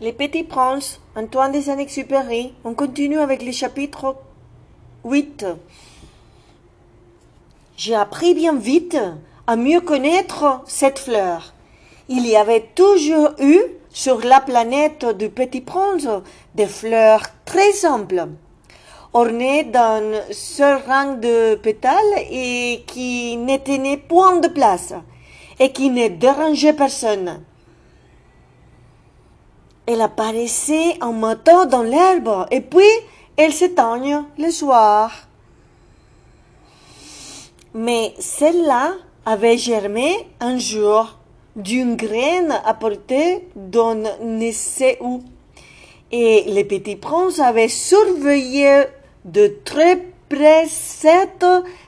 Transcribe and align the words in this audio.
Les 0.00 0.12
Petits 0.12 0.44
Princes, 0.44 1.00
Antoine 1.16 1.50
de 1.50 1.60
Saint-Exupéry. 1.60 2.54
On 2.62 2.72
continue 2.72 3.18
avec 3.18 3.42
le 3.42 3.50
chapitre 3.50 4.14
8. 5.04 5.44
J'ai 7.76 7.96
appris 7.96 8.32
bien 8.32 8.54
vite 8.54 8.96
à 9.48 9.56
mieux 9.56 9.80
connaître 9.80 10.62
cette 10.68 11.00
fleur. 11.00 11.52
Il 12.08 12.24
y 12.28 12.36
avait 12.36 12.68
toujours 12.76 13.30
eu 13.40 13.58
sur 13.90 14.20
la 14.20 14.40
planète 14.40 15.04
du 15.18 15.30
Petit 15.30 15.62
Prince 15.62 16.06
des 16.54 16.66
fleurs 16.66 17.24
très 17.44 17.72
simples, 17.72 18.28
ornées 19.12 19.64
d'un 19.64 20.12
seul 20.30 20.80
rang 20.86 21.14
de 21.14 21.56
pétales 21.56 22.22
et 22.30 22.84
qui 22.86 23.36
ne 23.36 23.56
tenaient 23.56 23.96
point 23.96 24.38
de 24.38 24.46
place 24.46 24.94
et 25.58 25.72
qui 25.72 25.90
ne 25.90 26.06
dérangeaient 26.06 26.72
personne. 26.72 27.42
Elle 29.90 30.02
apparaissait 30.02 30.98
en 31.00 31.14
matin 31.14 31.64
dans 31.64 31.82
l'herbe 31.82 32.46
et 32.50 32.60
puis 32.60 32.92
elle 33.38 33.54
s'éteigne 33.54 34.22
le 34.36 34.50
soir. 34.50 35.10
Mais 37.72 38.12
celle-là 38.18 38.92
avait 39.24 39.56
germé 39.56 40.28
un 40.40 40.58
jour 40.58 41.16
d'une 41.56 41.96
graine 41.96 42.60
apportée 42.66 43.48
d'on 43.56 44.04
ne 44.20 44.52
sait 44.52 44.98
où. 45.00 45.22
Et 46.12 46.44
le 46.48 46.64
petit 46.64 46.96
prince 46.96 47.38
avait 47.38 47.68
surveillé 47.68 48.82
de 49.24 49.56
très 49.64 50.04
près 50.28 50.66
cette 50.68 51.46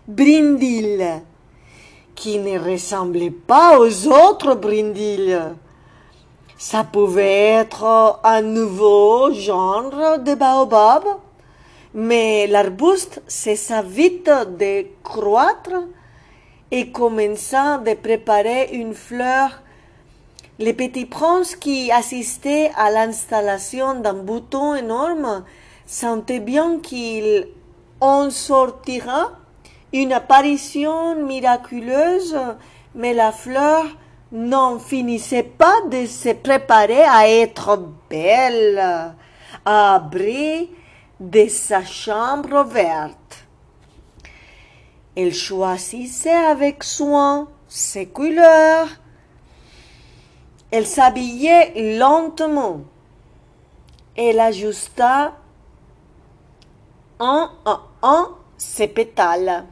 brindille, 0.09 1.21
qui 2.15 2.39
ne 2.39 2.59
ressemblait 2.59 3.31
pas 3.31 3.79
aux 3.79 4.09
autres 4.09 4.55
brindilles. 4.55 5.39
Ça 6.63 6.85
pouvait 6.85 7.53
être 7.63 8.21
un 8.23 8.43
nouveau 8.43 9.33
genre 9.33 10.19
de 10.19 10.35
baobab, 10.35 11.05
mais 11.95 12.47
l'arbuste 12.47 13.23
cessa 13.27 13.81
vite 13.81 14.31
de 14.59 14.85
croître 15.03 15.73
et 16.71 16.93
commença 16.93 17.79
de 17.79 17.95
préparer 17.95 18.69
une 18.75 18.93
fleur. 18.93 19.63
Le 20.59 20.73
petit 20.73 21.07
prince 21.07 21.57
qui 21.57 21.91
assistait 21.91 22.71
à 22.77 22.91
l'installation 22.91 23.95
d'un 23.95 24.23
bouton 24.23 24.75
énorme 24.75 25.45
sentait 25.87 26.41
bien 26.41 26.79
qu'il 26.81 27.49
en 28.03 28.29
sortira 28.29 29.33
une 29.95 30.13
apparition 30.13 31.25
miraculeuse, 31.25 32.37
mais 32.95 33.15
la 33.15 33.33
fleur 33.33 33.87
n'en 34.33 34.79
finissait 34.79 35.43
pas 35.43 35.81
de 35.91 36.07
se 36.07 36.33
préparer 36.33 37.03
à 37.03 37.29
être 37.29 37.83
belle, 38.09 38.79
à 39.65 39.95
abri 39.95 40.71
de 41.19 41.49
sa 41.49 41.85
chambre 41.85 42.65
verte. 42.65 43.47
Elle 45.17 45.35
choisissait 45.35 46.31
avec 46.31 46.85
soin 46.85 47.49
ses 47.69 48.07
couleurs. 48.07 48.89
Elle 50.71 50.87
s'habillait 50.87 51.99
lentement. 51.99 52.81
Elle 54.17 54.41
ajusta 54.41 55.35
un 57.19 57.51
à 57.65 57.81
un 58.03 58.31
ses 58.57 58.89
pétales. 58.89 59.67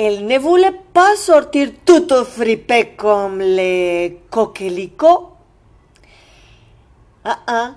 Elle 0.00 0.26
ne 0.26 0.38
voulait 0.38 0.78
pas 0.94 1.16
sortir 1.16 1.70
toute 1.84 2.14
fripée 2.22 2.94
comme 2.96 3.40
les 3.40 4.20
coquelicots. 4.30 5.30
Ah, 7.24 7.38
ah. 7.48 7.74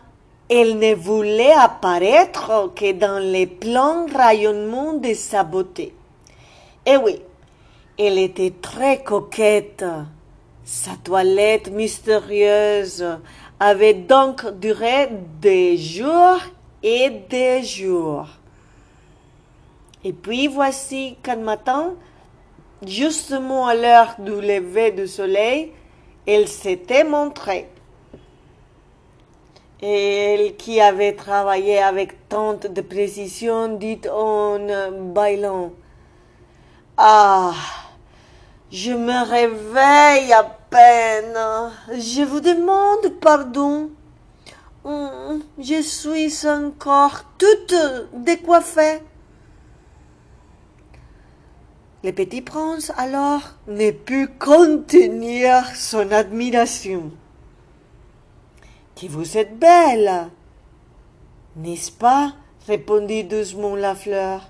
Elle 0.47 0.77
ne 0.77 0.94
voulait 0.94 1.53
apparaître 1.53 2.73
que 2.75 2.92
dans 2.92 3.17
les 3.17 3.47
pleins 3.47 4.05
rayonnements 4.05 4.94
de 4.94 5.16
sa 5.16 5.44
beauté. 5.44 5.95
Et 6.86 6.95
oui, 6.95 7.20
elle 7.98 8.20
était 8.20 8.53
très 8.61 9.02
coquette. 9.02 9.83
Sa 10.64 10.92
toilette 11.03 11.71
mystérieuse 11.71 13.17
avait 13.59 13.95
donc 13.95 14.45
duré 14.59 15.09
des 15.42 15.76
jours 15.76 16.38
et 16.83 17.09
des 17.27 17.64
jours. 17.64 18.27
Et 20.03 20.14
puis 20.14 20.48
voici 20.48 21.15
qu'un 21.21 21.38
matin, 21.38 21.93
justement 22.86 23.67
à 23.67 23.75
l'heure 23.75 24.15
du 24.19 24.31
lever 24.42 24.92
du 24.92 25.08
soleil, 25.08 25.71
elle 26.27 26.47
s'était 26.47 27.03
montrée. 27.03 27.67
Elle 29.81 30.55
qui 30.58 30.80
avait 30.80 31.15
travaillé 31.15 31.80
avec 31.80 32.30
tant 32.30 32.53
de 32.53 32.81
précision 32.81 33.75
dit 33.77 34.02
en 34.11 34.59
bailant. 34.91 35.71
Ah, 36.97 37.53
je 38.71 38.91
me 38.91 39.27
réveille 39.27 40.31
à 40.33 40.43
peine. 40.43 41.37
Je 41.93 42.23
vous 42.23 42.41
demande 42.41 43.20
pardon. 43.20 43.89
Hum, 44.83 45.41
je 45.59 45.81
suis 45.81 46.47
encore 46.47 47.23
toute 47.37 47.75
décoiffée. 48.14 48.99
Le 52.04 52.12
petit 52.12 52.42
prince 52.42 52.92
alors 52.98 53.42
ne 53.67 53.92
put 53.92 54.28
contenir 54.28 55.76
son 55.76 56.12
admiration. 56.12 57.12
Que 58.95 59.06
vous 59.06 59.38
êtes 59.38 59.60
belle, 59.60 60.30
n'est-ce 61.56 61.92
pas 61.92 62.34
répondit 62.66 63.23
doucement 63.23 63.76
la 63.76 63.94
fleur. 63.94 64.50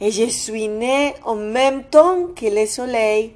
Et 0.00 0.10
je 0.10 0.24
suis 0.24 0.68
née 0.68 1.14
en 1.24 1.34
même 1.34 1.84
temps 1.84 2.28
que 2.34 2.46
le 2.46 2.64
soleil. 2.64 3.34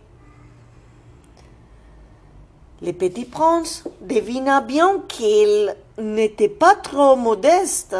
Le 2.80 2.92
petit 2.92 3.26
prince 3.26 3.84
devina 4.00 4.62
bien 4.62 5.00
qu'elle 5.06 5.76
n'était 5.98 6.48
pas 6.48 6.76
trop 6.76 7.14
modeste, 7.16 7.96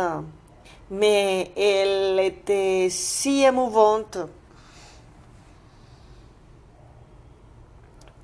mais 0.90 1.50
elle 1.54 2.18
était 2.18 2.88
si 2.90 3.42
émouvante. 3.42 4.18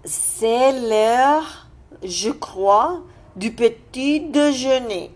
C'est 0.05 0.73
l'heure, 0.73 1.69
je 2.03 2.31
crois, 2.31 3.03
du 3.37 3.53
petit 3.53 4.21
déjeuner. 4.21 5.15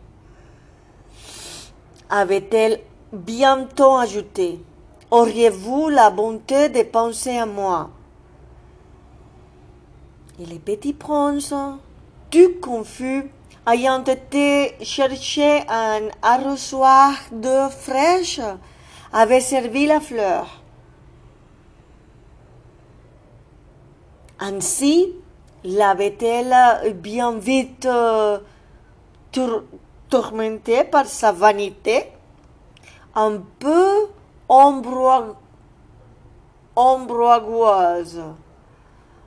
Avait-elle 2.10 2.80
bientôt 3.10 3.94
ajouté 3.94 4.60
Auriez-vous 5.10 5.88
la 5.88 6.10
bonté 6.10 6.68
de 6.68 6.82
penser 6.82 7.38
à 7.38 7.46
moi? 7.46 7.90
Et 10.38 10.44
le 10.44 10.58
petit 10.58 10.92
prince, 10.92 11.54
tout 12.30 12.60
confus, 12.60 13.30
ayant 13.66 14.04
été 14.04 14.74
chercher 14.82 15.62
un 15.68 16.08
arrosoir 16.20 17.14
d'eau 17.32 17.70
fraîche, 17.70 18.40
avait 19.12 19.40
servi 19.40 19.86
la 19.86 20.00
fleur. 20.00 20.63
Ainsi, 24.46 25.10
l'avait-elle 25.64 26.92
bien 26.96 27.32
vite 27.32 27.86
euh, 27.86 28.38
tour- 29.32 29.62
tourmentée 30.10 30.84
par 30.84 31.06
sa 31.06 31.32
vanité, 31.32 32.12
un 33.14 33.38
peu 33.58 34.08
ombrageuse. 34.50 35.34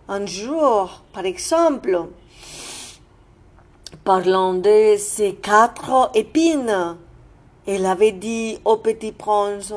Un 0.07 0.25
jour, 0.27 1.01
par 1.11 1.25
exemple, 1.25 2.05
parlant 4.03 4.53
de 4.53 4.97
ces 4.99 5.33
quatre 5.33 6.11
épines, 6.13 6.95
elle 7.65 7.87
avait 7.87 8.11
dit 8.11 8.59
au 8.63 8.77
petit 8.77 9.13
prince, 9.13 9.73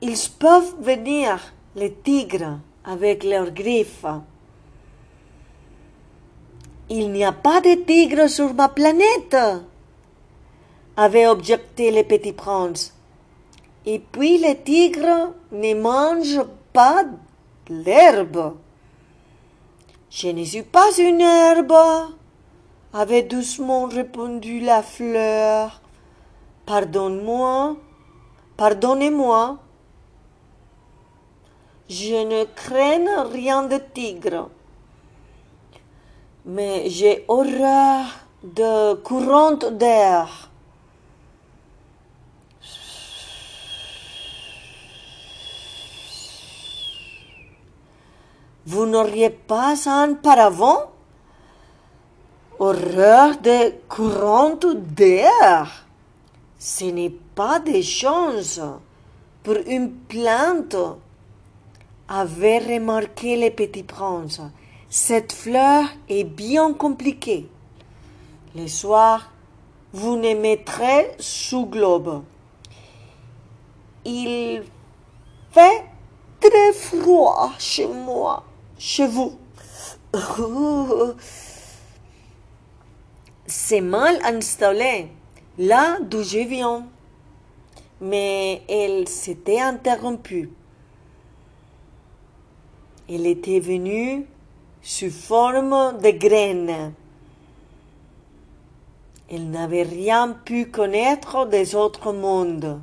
ils 0.00 0.18
peuvent 0.40 0.74
venir, 0.80 1.38
les 1.76 1.92
tigres, 1.92 2.58
avec 2.84 3.24
leurs 3.24 3.50
griffes. 3.50 4.06
Il 6.90 7.10
n'y 7.12 7.24
a 7.24 7.32
pas 7.32 7.60
de 7.60 7.74
tigres 7.74 8.28
sur 8.28 8.52
ma 8.54 8.68
planète, 8.68 9.36
avait 10.96 11.26
objecté 11.26 11.90
le 11.90 12.02
petit 12.02 12.32
prince. 12.32 12.94
Et 13.86 13.98
puis 13.98 14.38
les 14.38 14.58
tigres 14.58 15.32
ne 15.52 15.74
mangent 15.74 16.44
pas 16.72 17.04
l'herbe. 17.68 18.54
Je 20.10 20.28
ne 20.28 20.44
suis 20.44 20.62
pas 20.62 20.96
une 20.98 21.20
herbe, 21.20 21.74
avait 22.92 23.22
doucement 23.22 23.86
répondu 23.86 24.60
la 24.60 24.82
fleur. 24.82 25.80
Pardonne-moi, 26.66 27.76
pardonnez-moi. 28.56 29.58
Je 31.88 32.24
ne 32.24 32.44
crains 32.44 33.24
rien 33.30 33.64
de 33.64 33.76
tigre. 33.76 34.48
Mais 36.46 36.88
j'ai 36.88 37.24
horreur 37.28 38.06
de 38.42 38.94
courant 38.94 39.52
d'air. 39.52 40.50
Vous 48.66 48.86
n'auriez 48.86 49.30
pas 49.30 49.74
un 49.86 50.14
paravent? 50.14 50.90
Horreur 52.58 53.36
de 53.38 53.74
courant 53.88 54.58
d'air? 54.74 55.86
Ce 56.58 56.84
n'est 56.84 57.14
pas 57.34 57.60
des 57.60 57.82
chances 57.82 58.60
pour 59.42 59.56
une 59.66 59.92
plante. 59.92 60.76
Avait 62.08 62.58
remarqué 62.58 63.36
le 63.36 63.50
petit 63.50 63.82
prince. 63.82 64.40
Cette 64.90 65.32
fleur 65.32 65.86
est 66.08 66.24
bien 66.24 66.74
compliquée. 66.74 67.48
Le 68.54 68.68
soir, 68.68 69.32
vous 69.94 70.16
ne 70.16 70.34
mettrez 70.34 71.12
sous 71.18 71.66
globe. 71.66 72.22
Il 74.04 74.64
fait 75.50 75.84
très 76.40 76.72
froid 76.72 77.52
chez 77.58 77.86
moi, 77.86 78.44
chez 78.78 79.06
vous. 79.06 79.38
C'est 83.46 83.80
mal 83.80 84.18
installé, 84.24 85.08
là 85.58 85.98
d'où 86.00 86.22
je 86.22 86.40
viens. 86.40 86.86
Mais 88.00 88.62
elle 88.68 89.08
s'était 89.08 89.60
interrompue. 89.60 90.50
Elle 93.06 93.26
était 93.26 93.60
venue 93.60 94.24
sous 94.80 95.10
forme 95.10 95.98
de 96.00 96.10
graines. 96.10 96.94
Elle 99.30 99.50
n'avait 99.50 99.82
rien 99.82 100.34
pu 100.44 100.66
connaître 100.66 101.46
des 101.46 101.74
autres 101.74 102.14
mondes. 102.14 102.80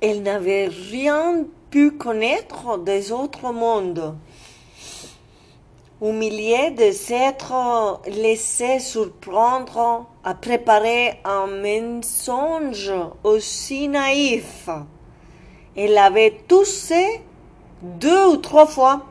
Elle 0.00 0.22
n'avait 0.22 0.68
rien 0.68 1.44
pu 1.70 1.90
connaître 1.90 2.78
des 2.78 3.12
autres 3.12 3.52
mondes. 3.52 4.16
Au 6.00 6.12
milieu 6.12 6.70
de 6.70 6.90
s'être 6.92 8.00
laissé 8.06 8.78
surprendre 8.78 10.06
à 10.24 10.34
préparer 10.34 11.20
un 11.24 11.48
mensonge 11.48 12.94
aussi 13.24 13.88
naïf, 13.88 14.70
elle 15.76 15.98
avait 15.98 16.38
toussé 16.48 17.20
deux 17.82 18.26
ou 18.28 18.36
trois 18.36 18.66
fois 18.66 19.02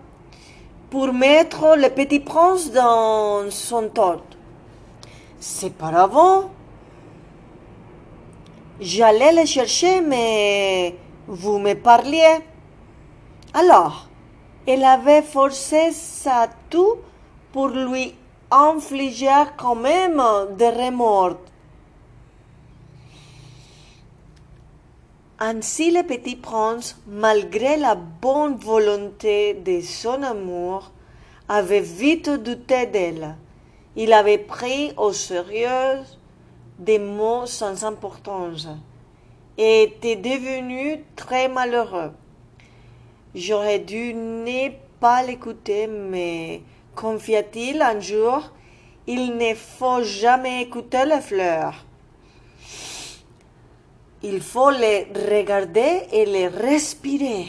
pour 0.89 1.13
mettre 1.13 1.75
le 1.77 1.89
petit 1.89 2.19
prince 2.19 2.71
dans 2.71 3.49
son 3.49 3.89
tort. 3.89 4.21
C'est 5.39 5.73
pas 5.73 5.87
avant. 5.87 6.49
J'allais 8.79 9.33
le 9.33 9.45
chercher, 9.45 10.01
mais 10.01 10.95
vous 11.27 11.59
me 11.59 11.73
parliez. 11.73 12.37
Alors, 13.53 14.07
elle 14.65 14.83
avait 14.83 15.21
forcé 15.21 15.91
sa 15.91 16.47
tout 16.69 16.97
pour 17.51 17.69
lui 17.69 18.13
infliger 18.51 19.45
quand 19.57 19.75
même 19.75 20.21
des 20.57 20.69
remords. 20.69 21.37
Ainsi 25.39 25.92
le 25.92 26.01
petit 26.01 26.36
prince, 26.36 27.00
malgré 27.06 27.78
la 27.78 27.94
bonne 27.94 28.56
volonté 28.56 29.54
de 29.54 29.81
son 29.81 30.24
amour, 30.24 30.92
avait 31.48 31.80
vite 31.81 32.28
douté 32.28 32.88
d'elle. 32.88 33.36
Il 33.95 34.13
avait 34.13 34.39
pris 34.39 34.94
au 34.98 35.13
sérieux 35.13 36.01
des 36.80 36.98
mots 36.98 37.45
sans 37.45 37.84
importance 37.84 38.68
et 39.60 39.84
était 39.84 40.16
devenu 40.16 41.04
très 41.16 41.48
malheureux. 41.50 42.13
J'aurais 43.36 43.78
dû 43.78 44.16
ne 44.16 44.69
pas 45.00 45.22
l'écouter, 45.22 45.86
mais 45.86 46.63
confia-t-il 46.95 47.84
un 47.84 48.00
jour, 48.00 48.51
il 49.06 49.38
ne 49.38 49.54
faut 49.54 50.01
jamais 50.01 50.63
écouter 50.63 51.06
les 51.06 51.22
fleurs. 51.22 51.87
Il 54.23 54.41
faut 54.41 54.71
les 54.71 55.07
regarder 55.29 56.07
et 56.11 56.25
les 56.25 56.47
respirer. 56.47 57.45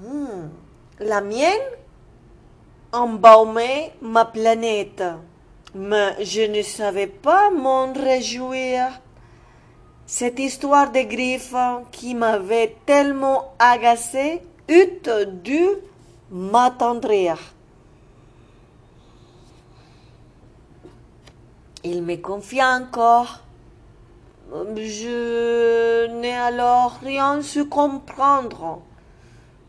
Hmm. 0.00 0.48
La 1.00 1.20
mienne 1.20 1.68
embaumait 2.92 3.92
ma 4.00 4.24
planète, 4.24 5.02
mais 5.74 6.24
je 6.24 6.42
ne 6.42 6.62
savais 6.62 7.08
pas 7.08 7.50
m'en 7.50 7.92
réjouir. 7.92 9.00
Cette 10.06 10.38
histoire 10.38 10.92
de 10.92 11.00
griffes 11.00 11.54
qui 11.90 12.14
m'avait 12.14 12.76
tellement 12.86 13.54
agacé 13.58 14.42
eût 14.68 15.00
dû 15.42 15.66
m'attendrir. 16.30 17.38
Il 21.82 22.02
me 22.02 22.16
confia 22.16 22.70
encore 22.70 23.43
je 24.76 26.06
n'ai 26.20 26.34
alors 26.34 26.98
rien 27.02 27.42
su 27.42 27.68
comprendre. 27.68 28.82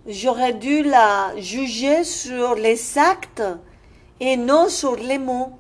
J'aurais 0.08 0.54
dû 0.54 0.84
la 0.84 1.34
juger 1.38 2.04
sur 2.04 2.54
les 2.54 2.98
actes 2.98 3.42
et 4.20 4.38
non 4.38 4.70
sur 4.70 4.96
les 4.96 5.18
mots. 5.18 5.54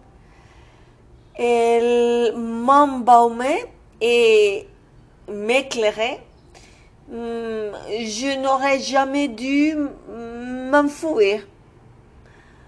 Elle 1.33 2.35
m'embaumait 2.37 3.65
et 3.99 4.67
m'éclairait. 5.27 6.23
Hmm, 7.09 7.71
je 7.89 8.39
n'aurais 8.39 8.79
jamais 8.79 9.27
dû 9.27 9.75
m'enfuir. 10.71 11.47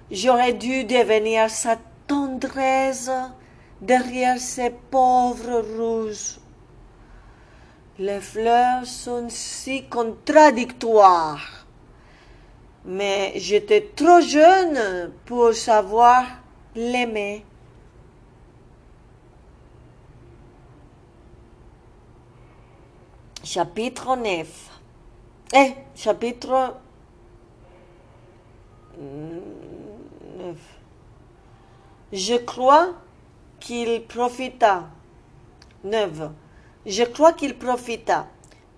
J'aurais 0.09 0.53
dû 0.53 0.85
devenir 0.85 1.49
sa 1.49 1.77
tendresse 2.07 3.11
derrière 3.81 4.39
ces 4.39 4.71
pauvres 4.71 5.63
rouges. 5.77 6.39
Les 7.99 8.21
fleurs 8.21 8.85
sont 8.85 9.27
si 9.27 9.85
contradictoires. 9.85 11.65
Mais 12.85 13.33
j'étais 13.37 13.89
trop 13.95 14.21
jeune 14.21 15.11
pour 15.25 15.53
savoir 15.53 16.23
l'aimer. 16.75 17.43
Chapitre 23.43 24.15
9. 24.15 24.47
Eh, 25.55 25.73
chapitre 25.95 26.75
9. 28.99 30.55
Je 32.13 32.35
crois 32.35 32.93
qu'il 33.59 34.05
profita. 34.05 34.87
9. 35.83 36.29
Je 36.87 37.03
crois 37.03 37.33
qu'il 37.33 37.57
profita 37.57 38.29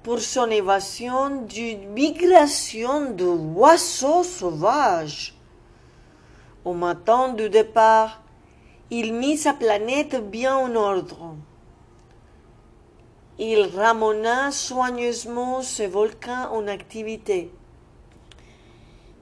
pour 0.01 0.17
son 0.17 0.49
évasion 0.49 1.43
d'une 1.45 1.89
migration 1.89 3.11
de 3.11 3.25
oiseaux 3.25 4.23
sauvages. 4.23 5.35
Au 6.65 6.73
matin 6.73 7.33
du 7.33 7.49
départ, 7.49 8.23
il 8.89 9.13
mit 9.13 9.37
sa 9.37 9.53
planète 9.53 10.27
bien 10.31 10.57
en 10.57 10.75
ordre. 10.75 11.35
Il 13.37 13.61
ramena 13.75 14.49
soigneusement 14.49 15.61
ce 15.61 15.83
volcan 15.83 16.51
en 16.51 16.67
activité. 16.67 17.51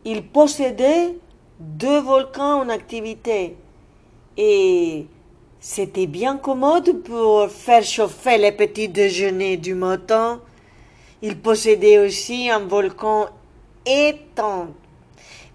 Il 0.06 0.29
possédait 0.29 1.17
deux 1.60 2.00
volcans 2.00 2.62
en 2.62 2.70
activité 2.70 3.58
et 4.38 5.08
c'était 5.59 6.05
bien 6.05 6.37
commode 6.37 7.01
pour 7.03 7.49
faire 7.49 7.83
chauffer 7.83 8.37
les 8.37 8.51
petits 8.51 8.89
déjeuners 8.89 9.57
du 9.57 9.73
matin. 9.73 10.39
Il 11.21 11.39
possédait 11.39 11.97
aussi 11.97 12.49
un 12.49 12.59
volcan 12.59 13.27
éteint. 13.85 14.69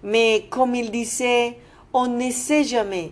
Mais 0.03 0.45
comme 0.49 0.75
il 0.75 0.91
disait, 0.91 1.57
on 1.93 2.07
ne 2.07 2.29
sait 2.31 2.65
jamais. 2.65 3.11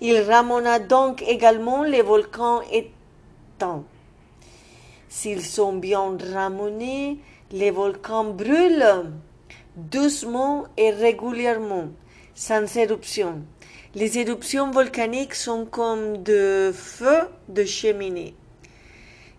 Il 0.00 0.20
ramena 0.20 0.78
donc 0.78 1.22
également 1.22 1.82
les 1.82 2.02
volcans 2.02 2.60
éteints. 2.70 3.84
S'ils 5.08 5.44
sont 5.44 5.72
bien 5.72 6.16
ramenés, 6.34 7.18
les 7.50 7.70
volcans 7.70 8.24
brûlent 8.24 9.10
doucement 9.76 10.66
et 10.76 10.90
régulièrement, 10.90 11.86
sans 12.34 12.76
éruption. 12.76 13.40
Les 13.98 14.16
éruptions 14.16 14.70
volcaniques 14.70 15.34
sont 15.34 15.64
comme 15.64 16.22
de 16.22 16.70
feux 16.72 17.26
de 17.48 17.64
cheminée. 17.64 18.36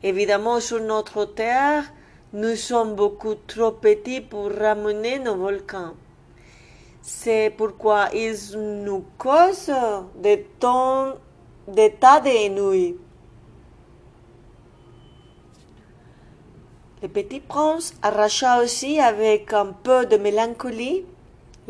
Évidemment, 0.03 0.59
sur 0.59 0.81
notre 0.81 1.23
Terre, 1.23 1.85
nous 2.33 2.57
sommes 2.57 2.93
beaucoup 2.93 3.35
trop 3.35 3.71
petits 3.71 4.19
pour 4.19 4.51
ramener 4.51 5.17
nos 5.19 5.37
volcans. 5.37 5.93
C'est 7.01 7.53
pourquoi 7.55 8.09
ils 8.13 8.57
nous 8.83 9.05
causent 9.17 9.71
de 10.21 10.35
tant 10.59 11.13
des 11.65 11.93
tas. 11.93 12.21
Le 17.01 17.07
petit 17.07 17.39
prince 17.39 17.93
arracha 18.01 18.61
aussi 18.61 18.99
avec 18.99 19.53
un 19.53 19.67
peu 19.67 20.05
de 20.05 20.17
mélancolie 20.17 21.05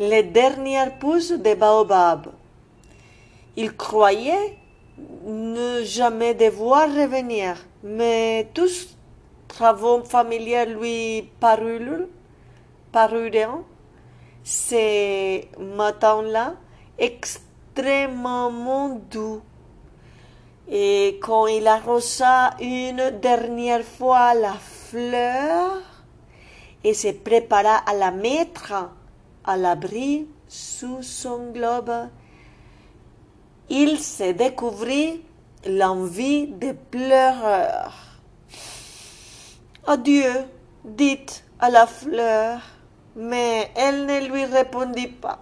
les 0.00 0.24
dernières 0.24 0.98
pousses 0.98 1.30
de 1.30 1.54
baobab. 1.54 2.39
Il 3.56 3.76
croyait 3.76 4.56
ne 5.26 5.82
jamais 5.82 6.34
devoir 6.34 6.88
revenir, 6.88 7.56
mais 7.82 8.48
tous 8.54 8.96
travaux 9.48 10.04
familiers 10.04 10.66
lui 10.66 11.28
parurent, 11.40 12.06
parurent 12.92 13.64
ces 14.44 15.48
matins-là 15.58 16.54
extrêmement 16.98 19.00
doux. 19.10 19.42
Et 20.68 21.18
quand 21.20 21.48
il 21.48 21.66
arrosa 21.66 22.50
une 22.60 23.18
dernière 23.20 23.84
fois 23.84 24.34
la 24.34 24.52
fleur 24.52 25.82
et 26.84 26.94
se 26.94 27.08
prépara 27.08 27.78
à 27.78 27.94
la 27.94 28.12
mettre 28.12 28.90
à 29.44 29.56
l'abri 29.56 30.28
sous 30.46 31.02
son 31.02 31.50
globe, 31.52 32.08
il 33.70 33.98
se 34.00 34.32
découvrit 34.32 35.22
l'envie 35.66 36.48
de 36.48 36.72
pleurer. 36.90 37.88
Adieu, 39.86 40.44
dit 40.84 41.26
à 41.58 41.70
la 41.70 41.86
fleur, 41.86 42.60
mais 43.16 43.70
elle 43.76 44.06
ne 44.06 44.26
lui 44.28 44.44
répondit 44.44 45.08
pas. 45.08 45.40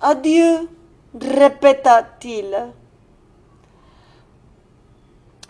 Adieu, 0.00 0.68
répéta-t-il. 1.20 2.68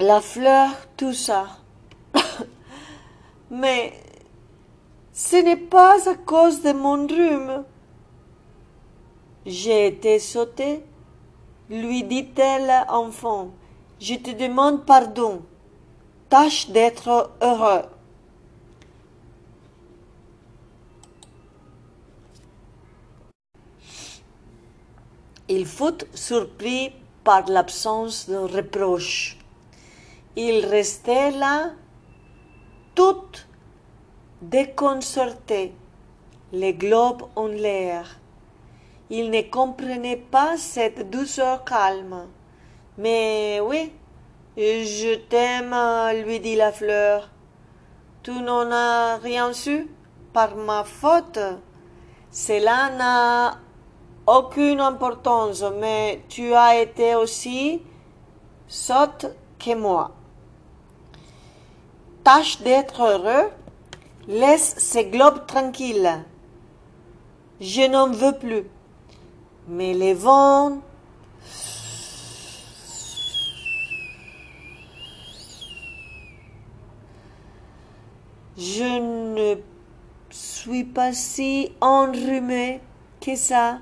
La 0.00 0.20
fleur 0.20 0.70
toussa. 0.96 1.46
Mais 3.50 3.92
ce 5.12 5.36
n'est 5.36 5.56
pas 5.56 6.08
à 6.08 6.14
cause 6.14 6.62
de 6.62 6.72
mon 6.72 7.06
rhume. 7.06 7.64
J'ai 9.46 9.86
été 9.88 10.18
sautée, 10.18 10.84
lui 11.72 12.04
dit-elle 12.04 12.70
enfant. 12.88 13.50
Je 13.98 14.14
te 14.14 14.30
demande 14.30 14.84
pardon. 14.84 15.42
Tâche 16.28 16.68
d'être 16.68 17.30
heureux. 17.40 17.84
Il 25.48 25.66
fut 25.66 26.04
surpris 26.14 26.92
par 27.24 27.48
l'absence 27.48 28.28
de 28.28 28.36
reproche. 28.36 29.38
Il 30.36 30.66
restait 30.66 31.30
là, 31.30 31.72
tout 32.94 33.26
déconcerté, 34.40 35.72
les 36.52 36.74
globes 36.74 37.24
en 37.36 37.46
l'air. 37.46 38.21
Il 39.14 39.30
ne 39.30 39.42
comprenait 39.42 40.16
pas 40.16 40.56
cette 40.56 41.10
douceur 41.10 41.64
calme. 41.64 42.28
Mais 42.96 43.60
oui, 43.62 43.92
je 44.56 45.16
t'aime, 45.16 45.76
lui 46.24 46.40
dit 46.40 46.56
la 46.56 46.72
fleur. 46.72 47.28
Tu 48.22 48.30
n'en 48.30 48.72
as 48.72 49.18
rien 49.18 49.52
su? 49.52 49.90
Par 50.32 50.56
ma 50.56 50.84
faute. 50.84 51.38
Cela 52.30 52.88
n'a 52.88 53.58
aucune 54.26 54.80
importance, 54.80 55.62
mais 55.78 56.22
tu 56.30 56.54
as 56.54 56.80
été 56.80 57.14
aussi 57.14 57.82
sotte 58.66 59.26
que 59.58 59.74
moi. 59.74 60.12
Tâche 62.24 62.62
d'être 62.62 63.02
heureux, 63.02 63.50
laisse 64.26 64.74
ces 64.78 65.04
globes 65.04 65.44
tranquilles. 65.46 66.24
Je 67.60 67.82
n'en 67.82 68.08
veux 68.08 68.38
plus. 68.38 68.64
Mais 69.68 69.94
les 69.94 70.14
vents 70.14 70.80
Je 78.56 78.84
ne 78.84 79.60
suis 80.30 80.84
pas 80.84 81.12
si 81.12 81.72
enrhumé 81.80 82.80
que 83.20 83.34
ça. 83.34 83.78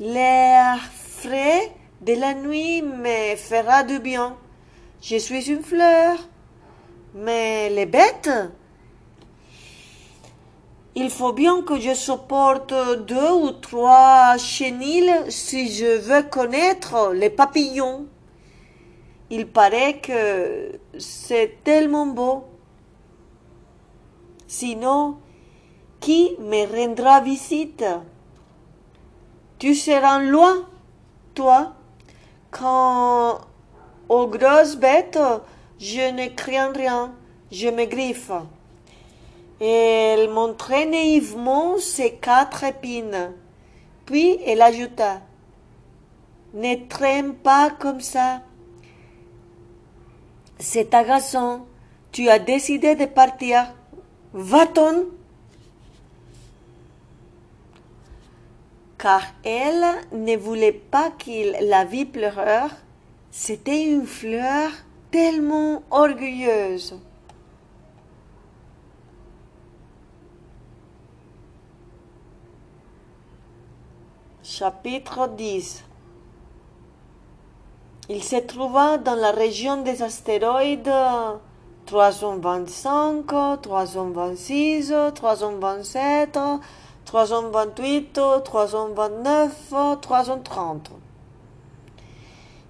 L'air 0.00 0.78
frais 0.92 1.72
de 2.00 2.14
la 2.14 2.34
nuit 2.34 2.82
me 2.82 3.36
fera 3.36 3.84
du 3.84 4.00
bien. 4.00 4.36
Je 5.00 5.16
suis 5.16 5.50
une 5.50 5.62
fleur. 5.62 6.18
Mais 7.14 7.70
les 7.70 7.86
bêtes, 7.86 8.30
il 10.94 11.10
faut 11.10 11.32
bien 11.32 11.62
que 11.62 11.78
je 11.78 11.94
supporte 11.94 12.74
deux 13.06 13.32
ou 13.32 13.50
trois 13.52 14.36
chenilles 14.36 15.30
si 15.30 15.72
je 15.72 15.98
veux 15.98 16.22
connaître 16.22 17.12
les 17.12 17.30
papillons. 17.30 18.06
Il 19.30 19.46
paraît 19.46 20.00
que 20.00 20.72
c'est 20.98 21.62
tellement 21.62 22.06
beau. 22.06 22.44
Sinon, 24.46 25.18
qui 26.00 26.36
me 26.40 26.66
rendra 26.66 27.20
visite? 27.20 27.84
Tu 29.58 29.74
seras 29.74 30.20
loin, 30.20 30.66
toi, 31.34 31.74
quand 32.50 33.40
aux 34.08 34.26
grosses 34.26 34.76
bêtes 34.76 35.18
je 35.78 36.10
ne 36.12 36.28
crains 36.34 36.72
rien, 36.72 37.12
je 37.52 37.68
me 37.68 37.84
griffe. 37.84 38.32
Elle 39.60 40.30
montrait 40.30 40.86
naïvement 40.86 41.78
ses 41.78 42.12
quatre 42.14 42.62
épines. 42.64 43.32
Puis 44.06 44.38
elle 44.46 44.62
ajouta 44.62 45.20
Ne 46.54 46.86
traîne 46.88 47.34
pas 47.34 47.70
comme 47.70 48.00
ça. 48.00 48.42
C'est 50.58 50.94
agaçant. 50.94 51.66
Tu 52.12 52.28
as 52.28 52.38
décidé 52.38 52.94
de 52.94 53.06
partir. 53.06 53.74
Va-t'en. 54.32 55.04
Car 58.96 59.22
elle 59.44 59.84
ne 60.12 60.36
voulait 60.36 60.72
pas 60.72 61.10
qu'il 61.18 61.56
la 61.60 61.84
vît 61.84 62.04
pleurer. 62.04 62.66
C'était 63.30 63.84
une 63.84 64.06
fleur 64.06 64.70
tellement 65.10 65.82
orgueilleuse. 65.90 66.98
Chapitre 74.50 75.28
10 75.28 75.84
Il 78.08 78.24
se 78.24 78.36
trouva 78.36 78.96
dans 78.96 79.14
la 79.14 79.30
région 79.30 79.82
des 79.82 80.02
astéroïdes 80.02 80.90
325, 81.84 83.26
326, 83.60 84.94
327, 85.14 86.38
328, 87.04 88.20
329, 88.42 89.74
330. 90.00 90.92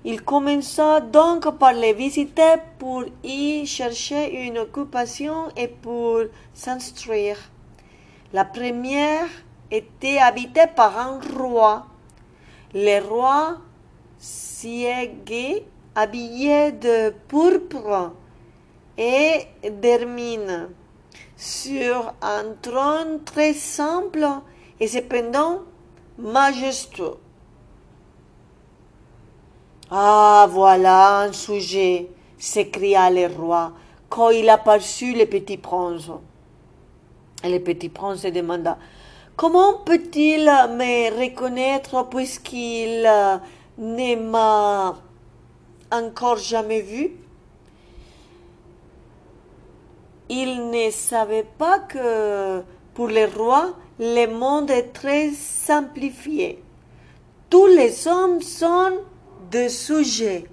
Il 0.05 0.23
commença 0.23 1.01
donc 1.01 1.49
par 1.59 1.75
les 1.75 1.93
visiter 1.93 2.57
pour 2.81 3.05
y 3.23 3.65
chercher 3.67 4.49
une 4.49 4.59
occupation 4.59 5.47
et 5.57 5.69
pour 5.69 6.23
s'instruire. 6.55 7.39
La 8.33 8.45
première 8.45 9.29
était 9.71 10.19
habitée 10.19 10.67
par 10.75 10.99
un 10.99 11.21
roi. 11.37 11.87
Le 12.75 13.01
roi 13.07 13.59
siégeait 14.19 15.65
habillé 15.95 16.73
de 16.73 17.15
pourpre 17.29 18.13
et 18.97 19.47
d'hermine 19.63 20.69
sur 21.37 22.13
un 22.21 22.45
trône 22.61 23.23
très 23.25 23.53
simple 23.53 24.27
et 24.81 24.89
cependant 24.89 25.63
majestueux. 26.19 27.17
Ah, 29.91 30.47
voilà 30.51 31.21
un 31.21 31.33
sujet, 31.33 32.11
s'écria 32.39 33.11
le 33.11 33.27
roi 33.27 33.73
quand 34.09 34.31
il 34.31 34.49
aperçut 34.49 35.15
le 35.15 35.27
petit 35.27 35.57
prince. 35.57 36.11
Et 37.45 37.51
le 37.51 37.61
petit 37.61 37.89
prince 37.89 38.23
demanda 38.23 38.79
Comment 39.39 39.75
peut-il 39.75 40.47
me 40.47 41.17
reconnaître 41.17 42.09
puisqu'il 42.09 43.09
ne 43.79 44.17
m'a 44.17 44.97
encore 45.93 46.39
jamais 46.39 46.81
vu? 46.81 47.13
Il 50.29 50.71
ne 50.71 50.91
savait 50.91 51.47
pas 51.57 51.79
que 51.79 52.65
pour 52.95 53.07
le 53.07 53.27
roi, 53.27 53.77
le 54.01 54.27
monde 54.27 54.73
est 54.73 54.93
très 54.93 55.31
simplifié. 55.31 56.61
Tous 57.49 57.67
les 57.67 58.09
hommes 58.09 58.43
sont 58.43 58.99
des 59.53 59.69
sujets. 59.69 60.47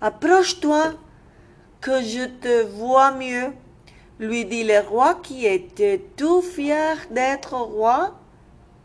Approche-toi, 0.00 0.94
que 1.82 2.00
je 2.00 2.24
te 2.40 2.64
vois 2.64 3.10
mieux, 3.10 3.52
lui 4.18 4.44
dit 4.44 4.64
le 4.64 4.80
roi 4.80 5.14
qui 5.22 5.46
était 5.46 6.00
tout 6.16 6.42
fier 6.42 6.96
d'être 7.10 7.54
roi 7.54 8.14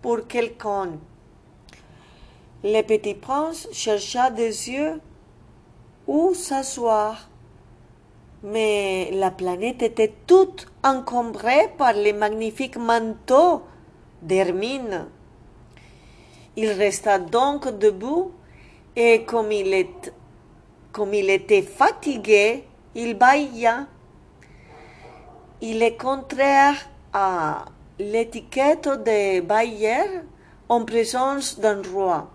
pour 0.02 0.28
quelqu'un. 0.28 0.92
Le 2.64 2.82
petit 2.82 3.14
prince 3.14 3.68
chercha 3.72 4.32
des 4.32 4.70
yeux 4.70 5.00
où 6.08 6.34
s'asseoir, 6.34 7.30
mais 8.44 9.12
la 9.14 9.32
planète 9.32 9.82
était 9.82 10.14
toute 10.26 10.68
encombrée 10.84 11.70
par 11.78 11.94
les 11.94 12.14
magnifiques 12.14 12.78
manteaux 12.78 13.62
d'Hermine. 14.22 15.08
Il 16.56 16.72
resta 16.72 17.20
donc 17.20 17.70
debout 17.78 18.32
et 18.96 19.24
comme 19.24 19.52
il, 19.52 19.74
était 21.30 21.62
fatigué, 21.62 22.66
il 22.96 23.14
bâilla. 23.14 23.88
Il 25.62 25.84
est 25.84 25.98
contraire 25.98 26.90
à 27.12 27.66
l'étiquette 28.00 28.88
de 28.88 29.42
bailler 29.42 30.22
en 30.70 30.86
présence 30.86 31.60
d'un 31.60 31.82
roi, 31.82 32.32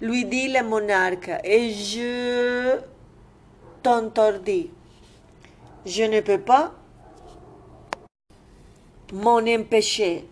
lui 0.00 0.24
dit 0.24 0.48
le 0.48 0.62
monarque, 0.66 1.30
et 1.44 1.70
je 1.70 2.78
t'entendis. 3.82 4.70
Je 5.84 6.04
ne 6.04 6.20
peux 6.20 6.40
pas 6.40 6.72
m'en 9.12 9.36
empêcher, 9.36 10.26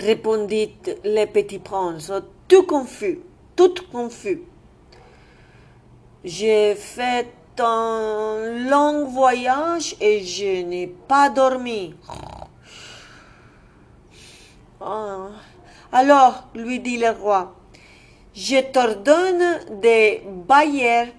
répondit 0.00 0.74
le 1.04 1.26
petit 1.26 1.60
prince, 1.60 2.10
tout 2.48 2.64
confus, 2.64 3.20
tout 3.54 3.74
confus. 3.92 4.42
J'ai 6.24 6.74
fait 6.74 7.28
un 7.60 8.68
long 8.68 9.06
voyage 9.06 9.96
et 10.00 10.22
je 10.24 10.62
n'ai 10.62 10.86
pas 10.86 11.30
dormi. 11.30 11.94
Ah. 14.80 15.28
Alors, 15.92 16.48
lui 16.54 16.80
dit 16.80 16.98
le 16.98 17.10
roi, 17.10 17.54
je 18.34 18.60
t'ordonne 18.70 19.80
de 19.82 20.28
bailler. 20.46 21.12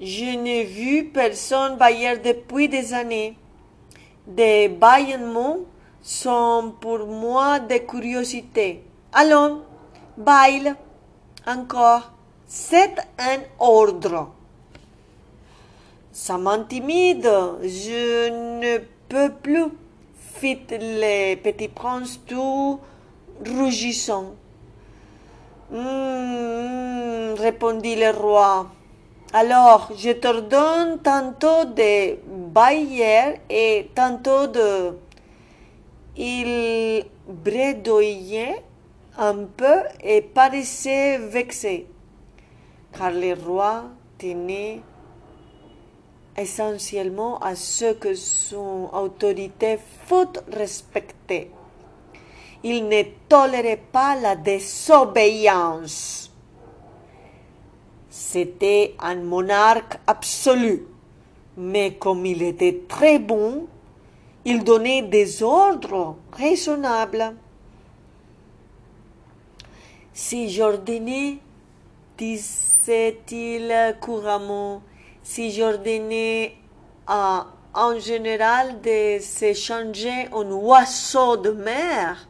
Je 0.00 0.36
n'ai 0.38 0.64
vu 0.64 1.06
personne 1.06 1.76
bailler 1.76 2.18
depuis 2.18 2.68
des 2.68 2.94
années. 2.94 3.36
Des 4.26 4.68
bâillements 4.68 5.58
sont 6.00 6.74
pour 6.80 7.06
moi 7.06 7.58
des 7.58 7.84
curiosités. 7.84 8.84
Allons, 9.12 9.62
baille 10.16 10.74
encore. 11.46 12.13
C'est 12.56 12.94
un 13.18 13.40
ordre. 13.58 14.30
Ça 16.12 16.38
m'intimide. 16.38 17.28
Je 17.64 18.30
ne 18.60 18.78
peux 19.08 19.32
plus, 19.42 19.64
fit 20.36 20.60
le 20.70 21.34
petit 21.34 21.66
prince 21.66 22.20
tout 22.28 22.78
rougissant. 23.44 24.36
Hmm, 25.72 27.34
répondit 27.36 27.96
le 27.96 28.10
roi. 28.12 28.68
Alors, 29.32 29.90
je 29.98 30.12
t'ordonne 30.12 31.00
tantôt 31.00 31.64
de 31.64 32.20
bailler 32.54 33.40
et 33.50 33.90
tantôt 33.96 34.46
de. 34.46 34.96
Il 36.16 37.04
bredouillait 37.26 38.62
un 39.18 39.38
peu 39.56 39.80
et 40.04 40.22
paraissait 40.22 41.18
vexé, 41.18 41.88
car 42.96 43.10
le 43.10 43.34
roi 43.34 43.84
tenait 44.18 44.80
essentiellement 46.36 47.38
à 47.38 47.54
ce 47.54 47.92
que 47.94 48.14
son 48.14 48.88
autorité 48.92 49.78
fût 50.06 50.38
respectée. 50.52 51.50
Il 52.62 52.88
ne 52.88 53.02
tolérait 53.28 53.82
pas 53.92 54.16
la 54.16 54.36
désobéissance. 54.36 56.30
C'était 58.08 58.94
un 59.00 59.16
monarque 59.16 59.98
absolu, 60.06 60.86
mais 61.56 61.94
comme 61.94 62.24
il 62.24 62.42
était 62.42 62.82
très 62.88 63.18
bon, 63.18 63.66
il 64.44 64.62
donnait 64.62 65.02
des 65.02 65.42
ordres 65.42 66.16
raisonnables. 66.32 67.34
Si 70.12 70.48
j'ordonnais, 70.48 71.38
disait-il 72.84 73.96
couramment, 74.00 74.82
si 75.22 75.50
j'ordonnais 75.50 76.56
à 77.06 77.46
un 77.74 77.98
général 77.98 78.80
de 78.82 79.18
se 79.20 79.54
changer 79.54 80.28
en 80.32 80.44
oiseau 80.50 81.36
de 81.36 81.50
mer, 81.50 82.28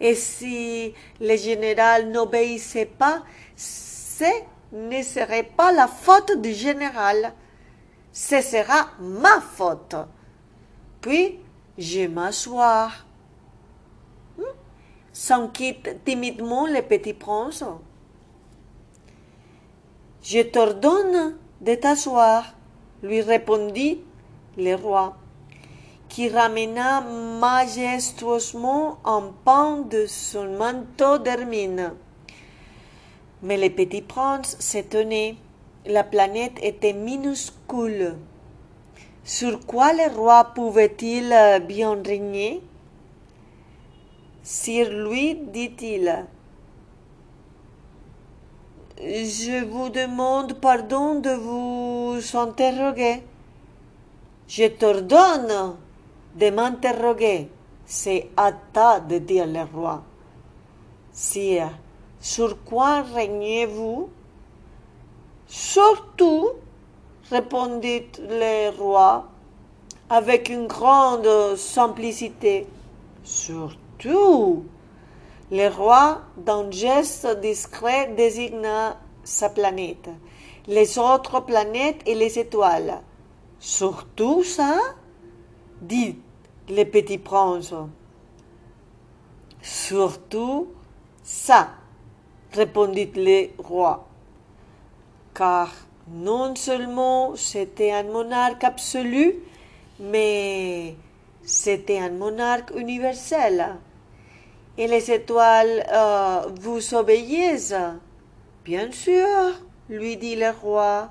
et 0.00 0.14
si 0.14 0.94
le 1.20 1.36
général 1.36 2.10
n'obéissait 2.10 2.86
pas, 2.86 3.22
ce 3.56 4.24
ne 4.72 5.02
serait 5.02 5.50
pas 5.56 5.70
la 5.70 5.86
faute 5.86 6.40
du 6.40 6.52
général, 6.52 7.32
ce 8.10 8.40
sera 8.40 8.88
ma 9.00 9.40
faute. 9.40 9.96
Puis 11.00 11.38
je 11.76 12.06
m'asseoir 12.06 13.06
s'enquitte 15.12 16.04
timidement 16.04 16.66
le 16.66 16.82
petit 16.82 17.14
prince. 17.14 17.62
Je 20.26 20.40
t'ordonne 20.40 21.36
de 21.60 21.74
t'asseoir, 21.74 22.54
lui 23.02 23.20
répondit 23.20 24.00
le 24.56 24.74
roi, 24.74 25.18
qui 26.08 26.30
ramena 26.30 27.02
majestueusement 27.02 28.96
un 29.04 29.34
pan 29.44 29.82
de 29.82 30.06
son 30.06 30.56
manteau 30.56 31.18
d'hermine. 31.18 31.92
Mais 33.42 33.58
le 33.58 33.68
petit 33.68 34.00
prince 34.00 34.56
s'étonnait. 34.58 35.36
La 35.84 36.04
planète 36.04 36.58
était 36.62 36.94
minuscule. 36.94 38.16
Sur 39.24 39.66
quoi 39.66 39.92
le 39.92 40.10
roi 40.16 40.52
pouvait-il 40.54 41.34
bien 41.68 42.00
régner? 42.02 42.62
Sire 44.42 44.90
lui, 44.90 45.34
dit-il, 45.34 46.24
je 48.98 49.64
vous 49.64 49.88
demande 49.88 50.54
pardon 50.54 51.20
de 51.20 51.30
vous 51.30 52.18
interroger. 52.36 53.22
Je 54.48 54.66
t'ordonne 54.68 55.76
de 56.36 56.50
m'interroger. 56.50 57.50
C'est 57.86 58.30
à 58.36 58.52
ta 58.52 59.00
de 59.00 59.18
dire 59.18 59.46
le 59.46 59.62
roi. 59.62 60.02
Sire, 61.12 61.70
sur 62.20 62.64
quoi 62.64 63.02
régnez-vous 63.02 64.08
Surtout, 65.46 66.48
répondit 67.30 68.06
le 68.18 68.70
roi 68.76 69.28
avec 70.08 70.48
une 70.48 70.66
grande 70.66 71.56
simplicité, 71.56 72.66
surtout 73.22 73.78
tout. 73.98 74.64
Le 75.50 75.68
roi, 75.68 76.22
d'un 76.36 76.70
geste 76.70 77.26
discret, 77.40 78.14
désigna 78.16 78.98
sa 79.24 79.50
planète, 79.50 80.08
les 80.66 80.98
autres 80.98 81.40
planètes 81.40 82.00
et 82.06 82.14
les 82.14 82.38
étoiles. 82.38 83.02
Surtout 83.58 84.42
ça 84.42 84.76
dit 85.80 86.18
le 86.68 86.84
petit 86.84 87.18
prince. 87.18 87.74
Surtout 89.60 90.68
ça, 91.22 91.70
répondit 92.52 93.10
le 93.14 93.48
roi, 93.62 94.06
car 95.34 95.70
non 96.08 96.54
seulement 96.56 97.36
c'était 97.36 97.92
un 97.92 98.04
monarque 98.04 98.64
absolu, 98.64 99.36
mais 100.00 100.96
c'était 101.42 101.98
un 101.98 102.10
monarque 102.10 102.72
universel. 102.76 103.76
Et 104.76 104.86
les 104.88 105.10
étoiles 105.10 105.86
euh, 105.92 106.48
vous 106.60 106.94
obéissent 106.94 107.74
Bien 108.64 108.90
sûr, 108.90 109.60
lui 109.88 110.16
dit 110.16 110.36
le 110.36 110.50
roi. 110.50 111.10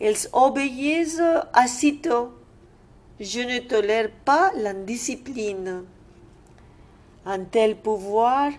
Elles 0.00 0.28
obéissent 0.32 1.22
à 1.52 1.66
sitôt. 1.66 2.32
Je 3.20 3.40
ne 3.40 3.58
tolère 3.60 4.10
pas 4.24 4.50
l'indiscipline. 4.56 5.84
Un 7.26 7.44
tel 7.44 7.76
pouvoir 7.76 8.50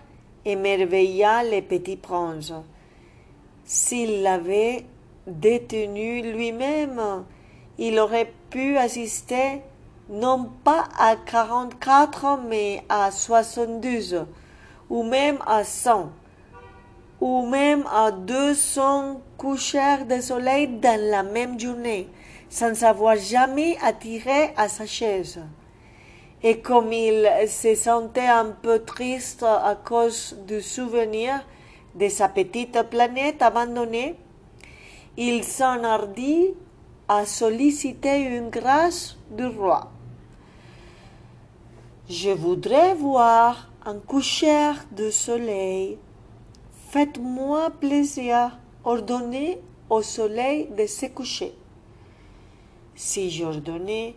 émerveilla 0.44 1.42
le 1.42 1.60
petit 1.60 1.96
prince. 1.96 2.52
S'il 3.64 4.22
l'avait 4.22 4.86
détenu 5.26 6.22
lui-même, 6.22 7.24
il 7.78 7.98
aurait 7.98 8.32
pu 8.50 8.78
assister 8.78 9.60
non 10.08 10.50
pas 10.62 10.84
à 10.98 11.16
44 11.16 12.40
mais 12.48 12.84
à 12.88 13.10
72, 13.10 14.24
ou 14.88 15.02
même 15.02 15.38
à 15.46 15.64
100, 15.64 16.10
ou 17.20 17.46
même 17.46 17.84
à 17.92 18.10
200 18.12 19.20
couchers 19.36 20.04
de 20.08 20.20
soleil 20.20 20.68
dans 20.68 21.00
la 21.10 21.22
même 21.22 21.58
journée, 21.58 22.08
sans 22.48 22.84
avoir 22.84 23.16
jamais 23.16 23.76
attiré 23.82 24.52
à 24.56 24.68
sa 24.68 24.86
chaise. 24.86 25.40
Et 26.42 26.60
comme 26.60 26.92
il 26.92 27.28
se 27.48 27.74
sentait 27.74 28.26
un 28.26 28.50
peu 28.50 28.80
triste 28.84 29.42
à 29.42 29.76
cause 29.82 30.36
du 30.46 30.60
souvenir 30.62 31.44
de 31.94 32.08
sa 32.08 32.28
petite 32.28 32.80
planète 32.90 33.42
abandonnée, 33.42 34.16
il 35.16 35.42
s'enhardit 35.44 36.54
à 37.08 37.24
solliciter 37.24 38.20
une 38.20 38.50
grâce 38.50 39.16
du 39.30 39.46
roi. 39.46 39.90
Je 42.08 42.30
voudrais 42.30 42.94
voir 42.94 43.68
un 43.84 43.98
coucher 43.98 44.70
de 44.92 45.10
soleil. 45.10 45.98
Faites-moi 46.90 47.70
plaisir, 47.80 48.56
ordonnez 48.84 49.60
au 49.90 50.02
soleil 50.02 50.68
de 50.78 50.86
se 50.86 51.06
coucher. 51.06 51.52
Si 52.94 53.28
j'ordonnais 53.32 54.14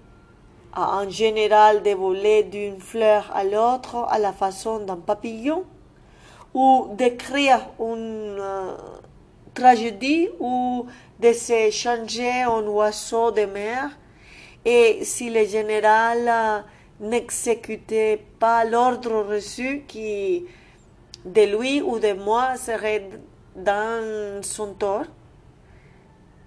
à 0.71 0.99
un 0.99 1.10
général 1.10 1.82
de 1.82 1.89
voler 1.89 2.43
d'une 2.43 2.80
fleur 2.80 3.32
à 3.34 3.43
l'autre 3.43 4.06
à 4.08 4.19
la 4.19 4.34
façon 4.34 4.86
d'un 4.86 4.97
papillon, 4.97 5.63
ou 6.54 6.89
d'écrire 6.95 7.69
une 7.80 8.38
euh, 8.39 8.75
tragédie 9.56 10.30
ou 10.39 10.86
de 11.19 11.34
se 11.34 11.71
changer 11.71 12.45
en 12.45 12.62
oiseau 12.67 13.32
de 13.32 13.45
mer, 13.45 13.97
et 14.63 15.04
si 15.04 15.32
le 15.32 15.43
général 15.45 16.28
euh, 16.28 16.60
n'exécutait 17.00 18.22
pas 18.40 18.66
l'ordre 18.66 19.24
reçu 19.24 19.84
qui 19.88 20.46
de 21.26 21.58
lui 21.58 21.82
ou 21.82 22.00
de 22.00 22.14
moi 22.14 22.56
serait 22.56 23.10
dans 23.56 24.42
son 24.42 24.74
tort, 24.74 25.06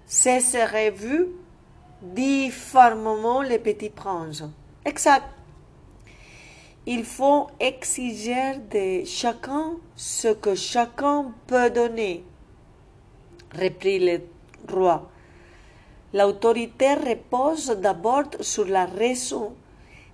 ce 0.07 0.39
serait 0.39 0.91
vu 0.91 1.27
diffamement 2.01 3.41
le 3.41 3.57
petit 3.59 3.89
prince. 3.89 4.43
Exact. 4.85 5.25
Il 6.85 7.05
faut 7.05 7.47
exiger 7.59 8.57
de 8.69 9.05
chacun 9.05 9.77
ce 9.95 10.27
que 10.33 10.53
chacun 10.53 11.33
peut 11.47 11.69
donner, 11.69 12.25
reprit 13.55 13.99
le 13.99 14.21
roi. 14.69 15.09
L'autorité 16.13 16.93
repose 16.95 17.67
d'abord 17.79 18.25
sur 18.41 18.65
la 18.65 18.85
raison. 18.85 19.55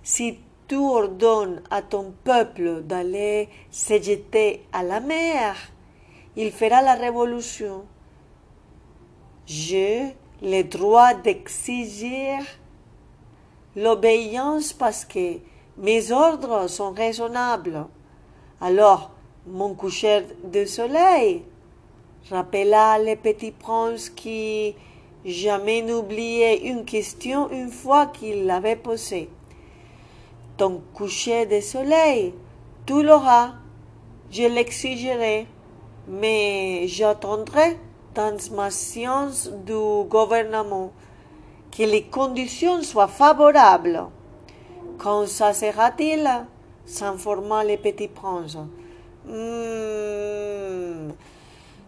Si 0.02 0.38
tu 0.66 0.76
ordonnes 0.76 1.62
à 1.70 1.82
ton 1.82 2.14
peuple 2.24 2.82
d'aller 2.82 3.48
se 3.70 4.00
jeter 4.00 4.64
à 4.72 4.82
la 4.82 5.00
mer, 5.00 5.56
il 6.36 6.52
fera 6.52 6.80
la 6.80 6.94
révolution. 6.94 7.84
J'ai 9.46 10.16
le 10.42 10.62
droit 10.62 11.12
d'exiger 11.14 12.38
l'obéissance 13.76 14.72
parce 14.72 15.04
que 15.04 15.38
mes 15.76 16.12
ordres 16.12 16.68
sont 16.68 16.92
raisonnables. 16.92 17.86
Alors, 18.60 19.10
mon 19.46 19.74
coucher 19.74 20.26
de 20.44 20.64
soleil 20.64 21.42
rappela 22.30 22.98
le 22.98 23.16
petit 23.16 23.50
prince 23.50 24.08
qui 24.08 24.74
jamais 25.24 25.82
n'oubliait 25.82 26.68
une 26.68 26.84
question 26.84 27.50
une 27.50 27.70
fois 27.70 28.06
qu'il 28.06 28.46
l'avait 28.46 28.76
posée. 28.76 29.28
Ton 30.60 30.82
coucher 30.92 31.46
de 31.46 31.58
soleil, 31.62 32.34
tu 32.84 33.02
l'auras, 33.02 33.52
je 34.30 34.42
l'exigerai, 34.42 35.46
mais 36.06 36.86
j'attendrai 36.86 37.78
dans 38.14 38.36
ma 38.54 38.70
science 38.70 39.50
du 39.64 40.04
gouvernement 40.06 40.92
que 41.74 41.84
les 41.84 42.02
conditions 42.02 42.82
soient 42.82 43.08
favorables. 43.08 44.04
Quand 44.98 45.26
ça 45.26 45.54
sera-t-il? 45.54 46.28
S'informa 46.84 47.64
le 47.64 47.78
petit 47.78 48.08
prince. 48.08 48.58
Hmm, 49.26 51.08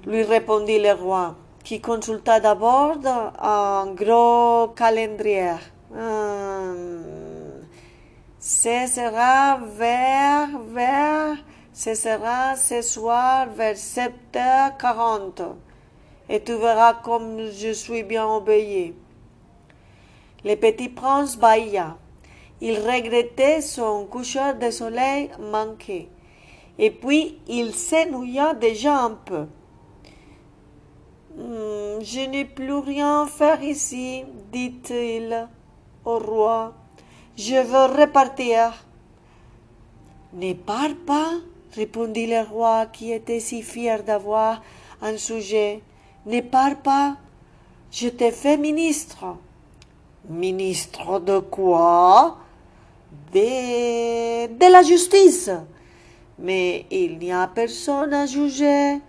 lui 0.07 0.23
répondit 0.23 0.79
le 0.79 0.93
roi, 0.95 1.35
qui 1.63 1.83
consulta 1.83 2.41
d'abord 2.41 2.97
un 3.39 3.93
gros 3.93 4.69
calendrier. 4.69 5.57
Hmm, 5.91 7.22
ce 8.45 8.89
sera 8.89 9.61
vers, 9.79 10.49
vers, 10.75 11.37
ce 11.73 11.95
sera 11.95 12.57
ce 12.57 12.83
soir 12.83 13.47
vers 13.51 13.77
7h40 13.77 15.45
et 16.29 16.43
tu 16.43 16.55
verras 16.55 16.95
comme 16.95 17.39
je 17.53 17.73
suis 17.73 18.03
bien 18.03 18.27
obéi. 18.27 18.95
Le 20.45 20.57
petit 20.57 20.89
prince 20.89 21.39
bâilla. 21.39 21.97
Il 22.61 22.81
regrettait 22.81 23.61
son 23.61 24.07
coucher 24.07 24.55
de 24.61 24.73
soleil 24.73 25.31
manqué. 25.39 26.09
Et 26.81 26.91
puis 26.91 27.39
il 27.47 27.73
s'ennuya 27.73 28.55
déjà 28.55 29.05
un 29.05 29.19
peu. 29.25 29.47
Hmm, 31.37 32.01
je 32.01 32.29
n'ai 32.29 32.45
plus 32.45 32.75
rien 32.75 33.23
à 33.23 33.27
faire 33.27 33.63
ici, 33.63 34.25
dit-il 34.51 35.49
au 36.05 36.19
roi. 36.19 36.75
Je 37.37 37.57
veux 37.57 38.01
repartir. 38.01 38.85
Ne 40.35 40.53
pars 40.53 40.95
pas, 41.07 41.33
répondit 41.75 42.27
le 42.27 42.43
roi 42.43 42.87
qui 42.87 43.11
était 43.13 43.41
si 43.41 43.63
fier 43.63 44.03
d'avoir 44.03 44.63
un 45.01 45.17
sujet. 45.17 45.81
Ne 46.27 46.41
pars 46.41 46.77
pas. 46.77 47.17
Je 47.91 48.09
t'ai 48.09 48.33
fait 48.33 48.57
ministre. 48.57 49.37
Ministre 50.29 51.21
de 51.21 51.39
quoi? 51.39 52.39
De, 53.33 54.47
de 54.47 54.73
la 54.73 54.83
justice. 54.83 55.51
Mais 56.39 56.87
il 56.91 57.19
n'y 57.19 57.33
a 57.33 57.47
personne 57.47 58.13
à 58.13 58.27
juger. 58.27 59.01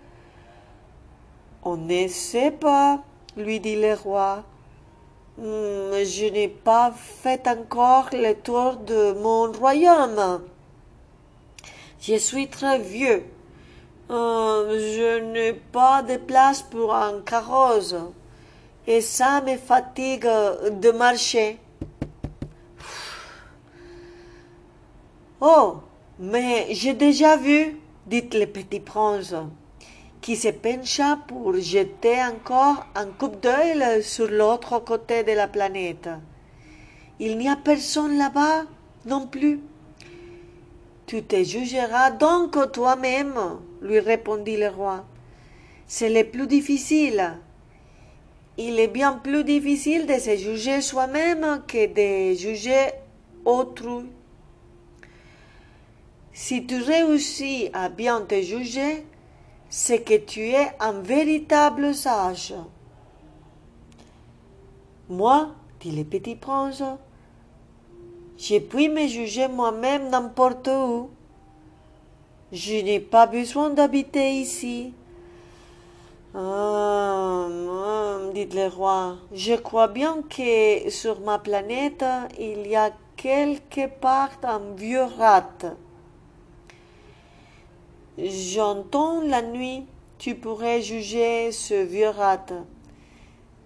On 1.62 1.76
ne 1.76 2.08
sait 2.08 2.50
pas, 2.50 3.02
lui 3.36 3.60
dit 3.60 3.76
le 3.76 3.94
roi. 3.94 4.44
Hmm, 5.36 6.04
je 6.04 6.30
n'ai 6.30 6.46
pas 6.46 6.92
fait 6.92 7.48
encore 7.48 8.08
le 8.12 8.34
tour 8.34 8.76
de 8.76 9.14
mon 9.14 9.50
royaume. 9.50 10.42
Je 12.00 12.14
suis 12.14 12.46
très 12.46 12.78
vieux. 12.78 13.24
Euh, 14.10 14.78
je 14.78 15.18
n'ai 15.32 15.52
pas 15.54 16.02
de 16.02 16.18
place 16.18 16.62
pour 16.62 16.94
un 16.94 17.20
carrosse 17.22 17.96
et 18.86 19.00
ça 19.00 19.40
me 19.40 19.56
fatigue 19.56 20.28
de 20.70 20.90
marcher. 20.92 21.58
Oh, 25.40 25.78
mais 26.18 26.68
j'ai 26.70 26.94
déjà 26.94 27.36
vu, 27.36 27.80
dit 28.06 28.28
le 28.32 28.46
petit 28.46 28.78
prince, 28.78 29.34
qui 30.24 30.36
se 30.36 30.48
pencha 30.48 31.18
pour 31.28 31.54
jeter 31.60 32.16
encore 32.22 32.86
un 32.94 33.08
coup 33.08 33.28
d'œil 33.28 34.02
sur 34.02 34.26
l'autre 34.30 34.78
côté 34.78 35.22
de 35.22 35.32
la 35.32 35.48
planète. 35.48 36.08
Il 37.20 37.36
n'y 37.36 37.46
a 37.46 37.56
personne 37.56 38.16
là-bas 38.16 38.64
non 39.04 39.26
plus. 39.26 39.60
Tu 41.04 41.22
te 41.24 41.44
jugeras 41.44 42.10
donc 42.12 42.56
toi-même, 42.72 43.38
lui 43.82 44.00
répondit 44.00 44.56
le 44.56 44.68
roi. 44.68 45.04
C'est 45.86 46.08
le 46.08 46.24
plus 46.24 46.46
difficile. 46.46 47.34
Il 48.56 48.80
est 48.80 48.88
bien 48.88 49.12
plus 49.12 49.44
difficile 49.44 50.06
de 50.06 50.14
se 50.14 50.38
juger 50.38 50.80
soi-même 50.80 51.60
que 51.68 52.32
de 52.32 52.34
juger 52.34 52.92
autrui. 53.44 54.06
Si 56.32 56.64
tu 56.64 56.80
réussis 56.80 57.68
à 57.74 57.90
bien 57.90 58.22
te 58.22 58.40
juger, 58.40 59.04
c'est 59.76 60.02
que 60.02 60.16
tu 60.16 60.50
es 60.50 60.70
un 60.78 60.92
véritable 61.00 61.96
sage. 61.96 62.54
Moi, 65.08 65.48
dit 65.80 65.90
le 65.90 66.04
petit 66.04 66.36
prince, 66.36 66.84
je 68.38 68.58
puis 68.58 68.88
me 68.88 69.08
juger 69.08 69.48
moi-même 69.48 70.10
n'importe 70.10 70.68
où. 70.68 71.10
Je 72.52 72.84
n'ai 72.84 73.00
pas 73.00 73.26
besoin 73.26 73.70
d'habiter 73.70 74.34
ici. 74.34 74.94
Ah, 76.36 77.48
dit 78.32 78.46
le 78.46 78.68
roi, 78.68 79.16
je 79.32 79.54
crois 79.54 79.88
bien 79.88 80.22
que 80.22 80.88
sur 80.88 81.18
ma 81.18 81.40
planète 81.40 82.04
il 82.38 82.68
y 82.68 82.76
a 82.76 82.92
quelque 83.16 83.88
part 83.88 84.38
un 84.44 84.60
vieux 84.76 85.02
rat. 85.18 85.74
J'entends 88.16 89.22
la 89.22 89.42
nuit, 89.42 89.86
tu 90.18 90.36
pourrais 90.36 90.80
juger 90.80 91.50
ce 91.50 91.74
vieux 91.74 92.10
rat. 92.10 92.46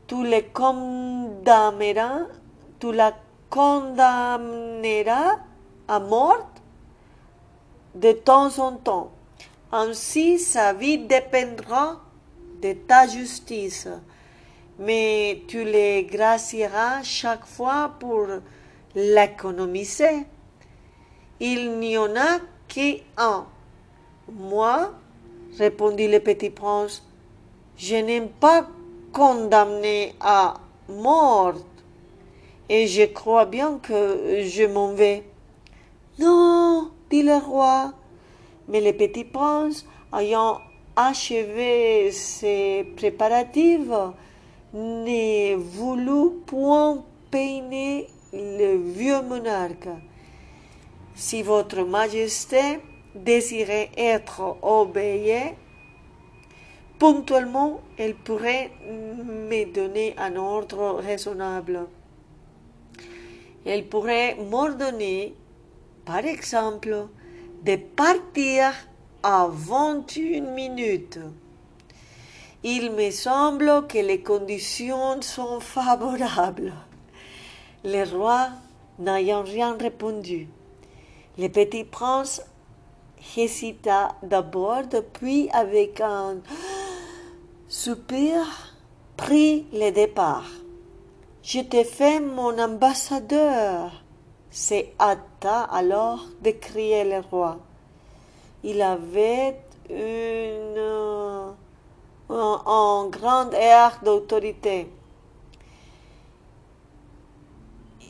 Tu 0.06 0.24
le 0.24 0.40
condamneras, 0.54 2.22
tu 2.80 2.90
la 2.90 3.14
condamnera 3.50 5.36
à 5.86 6.00
mort 6.00 6.48
de 7.94 8.12
temps 8.12 8.58
en 8.58 8.72
temps. 8.72 9.10
Ainsi, 9.70 10.38
sa 10.38 10.72
vie 10.72 10.96
dépendra 10.96 12.00
de 12.62 12.72
ta 12.72 13.06
justice, 13.06 13.86
mais 14.78 15.42
tu 15.46 15.62
les 15.62 16.04
gracieras 16.04 17.02
chaque 17.02 17.44
fois 17.44 17.96
pour 18.00 18.26
l'économiser. 18.94 20.24
Il 21.38 21.78
n'y 21.78 21.98
en 21.98 22.16
a 22.16 22.38
qu'un. 22.66 23.46
Moi, 24.32 24.92
répondit 25.58 26.08
le 26.08 26.20
petit 26.20 26.50
prince, 26.50 27.02
je 27.76 27.96
n'aime 27.96 28.28
pas 28.28 28.68
condamner 29.12 30.14
à 30.20 30.54
mort, 30.88 31.54
et 32.68 32.86
je 32.86 33.04
crois 33.04 33.46
bien 33.46 33.78
que 33.82 34.42
je 34.44 34.64
m'en 34.64 34.92
vais. 34.92 35.24
Non, 36.18 36.90
dit 37.10 37.22
le 37.22 37.36
roi. 37.36 37.92
Mais 38.68 38.82
le 38.82 38.92
petit 38.92 39.24
prince, 39.24 39.86
ayant 40.14 40.60
achevé 40.94 42.10
ses 42.12 42.84
préparatifs, 42.96 43.88
ne 44.74 45.54
voulut 45.54 46.34
point 46.44 47.02
peiner 47.30 48.08
le 48.32 48.76
vieux 48.76 49.22
monarque. 49.22 49.88
Si 51.14 51.42
votre 51.42 51.82
majesté 51.82 52.80
désirait 53.24 53.90
être 53.96 54.56
obéie, 54.62 55.54
ponctuellement, 56.98 57.80
elle 57.98 58.14
pourrait 58.14 58.70
me 58.88 59.64
donner 59.72 60.14
un 60.18 60.36
ordre 60.36 61.00
raisonnable. 61.00 61.86
Elle 63.64 63.86
pourrait 63.86 64.36
m'ordonner 64.50 65.34
par 66.08 66.24
exemple, 66.24 67.06
de 67.64 67.76
partir 67.76 68.72
à 69.22 69.46
21 69.50 70.40
minutes. 70.54 71.18
Il 72.62 72.92
me 72.92 73.10
semble 73.10 73.86
que 73.86 73.98
les 73.98 74.22
conditions 74.22 75.20
sont 75.20 75.60
favorables. 75.60 76.72
Le 77.84 78.04
roi 78.10 78.48
n'ayant 78.98 79.42
rien 79.42 79.76
répondu, 79.76 80.48
le 81.36 81.48
petit 81.48 81.84
prince 81.84 82.40
hésita 83.36 84.16
d'abord, 84.22 84.84
puis 85.12 85.48
avec 85.52 86.00
un 86.00 86.36
soupir 87.68 88.44
prit 89.16 89.66
le 89.72 89.90
départ. 89.90 90.46
Je 91.42 91.60
te 91.60 91.82
fais 91.84 92.20
mon 92.20 92.58
ambassadeur, 92.58 93.90
se 94.50 94.84
hâta 95.00 95.62
alors 95.62 96.24
de 96.42 96.50
crier 96.50 97.04
le 97.04 97.20
roi. 97.20 97.58
Il 98.64 98.82
avait 98.82 99.60
une, 99.88 101.54
un, 102.28 103.08
grand 103.08 103.50
air 103.52 104.00
d'autorité. 104.04 104.90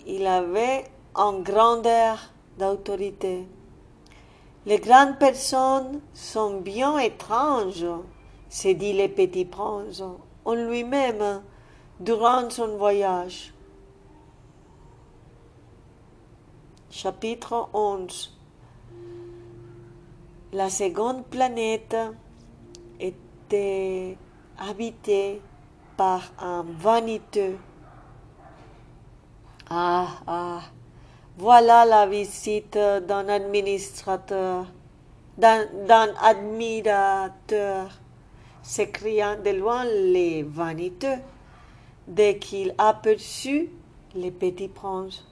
Il 0.07 0.27
avait 0.27 0.85
un 1.14 1.40
grand 1.40 1.83
air 1.85 2.33
d'autorité. 2.59 3.47
Les 4.69 4.81
grandes 4.81 5.19
personnes 5.19 6.03
sont 6.13 6.61
bien 6.61 6.99
étranges, 6.99 7.87
se 8.51 8.69
dit 8.69 8.93
le 8.93 9.09
petit 9.09 9.47
prince 9.47 10.03
en 10.45 10.55
lui-même 10.55 11.41
durant 12.01 12.51
son 12.51 12.77
voyage. 12.77 13.55
Chapitre 16.91 17.71
11 17.73 18.39
La 20.53 20.69
seconde 20.69 21.25
planète 21.25 21.97
était 23.01 24.19
habitée 24.59 25.41
par 25.97 26.21
un 26.39 26.67
vaniteux. 26.79 27.57
Ah, 29.71 30.09
ah, 30.27 30.61
voilà 31.38 31.85
la 31.85 32.07
visite 32.07 32.77
d'un 32.77 33.29
administrateur, 33.29 34.66
d'un 35.38 36.14
admirateur, 36.20 37.90
s'écria 38.62 39.37
de 39.37 39.51
loin 39.51 39.85
les 39.85 40.42
vaniteux 40.42 41.18
dès 42.07 42.38
qu'il 42.38 42.74
aperçut 42.77 43.70
les 44.14 44.31
petits 44.31 44.68
princes 44.68 45.24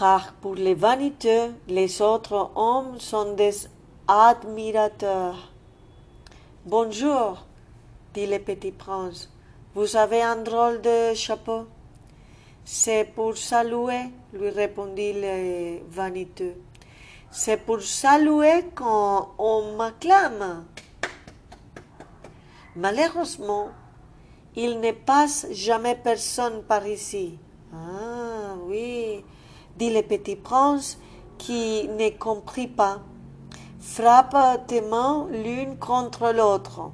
car 0.00 0.32
pour 0.40 0.54
les 0.54 0.74
vaniteux, 0.74 1.54
les 1.68 2.00
autres 2.00 2.50
hommes 2.54 2.98
sont 2.98 3.34
des 3.34 3.52
admirateurs. 4.08 5.52
Bonjour, 6.64 7.44
dit 8.14 8.26
le 8.26 8.38
petit 8.38 8.72
prince. 8.72 9.28
Vous 9.74 9.96
avez 9.96 10.22
un 10.22 10.36
drôle 10.36 10.80
de 10.80 11.12
chapeau? 11.14 11.66
C'est 12.72 13.04
pour 13.16 13.36
saluer, 13.36 14.12
lui 14.32 14.48
répondit 14.48 15.12
le 15.12 15.80
vaniteux. 15.90 16.54
C'est 17.28 17.56
pour 17.56 17.82
saluer 17.82 18.66
quand 18.76 19.34
on 19.38 19.74
m'acclame. 19.76 20.66
Malheureusement, 22.76 23.70
il 24.54 24.78
ne 24.78 24.92
passe 24.92 25.48
jamais 25.50 25.96
personne 25.96 26.62
par 26.62 26.86
ici. 26.86 27.40
Ah 27.74 28.54
oui, 28.66 29.24
dit 29.76 29.92
le 29.92 30.02
petit 30.02 30.36
prince 30.36 30.96
qui 31.38 31.88
ne 31.88 32.10
comprit 32.10 32.68
pas. 32.68 33.00
Frappe 33.80 34.68
tes 34.68 34.80
mains 34.80 35.26
l'une 35.32 35.76
contre 35.76 36.30
l'autre. 36.32 36.92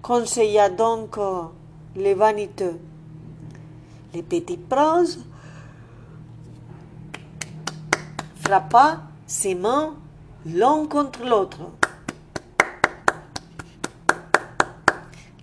Conseilla 0.00 0.70
donc 0.70 1.18
le 1.94 2.14
vaniteux. 2.14 2.80
Le 4.14 4.22
petit 4.22 4.58
prince 4.58 5.18
frappa 8.42 9.00
ses 9.26 9.54
mains 9.54 9.94
l'un 10.44 10.86
contre 10.86 11.24
l'autre. 11.24 11.60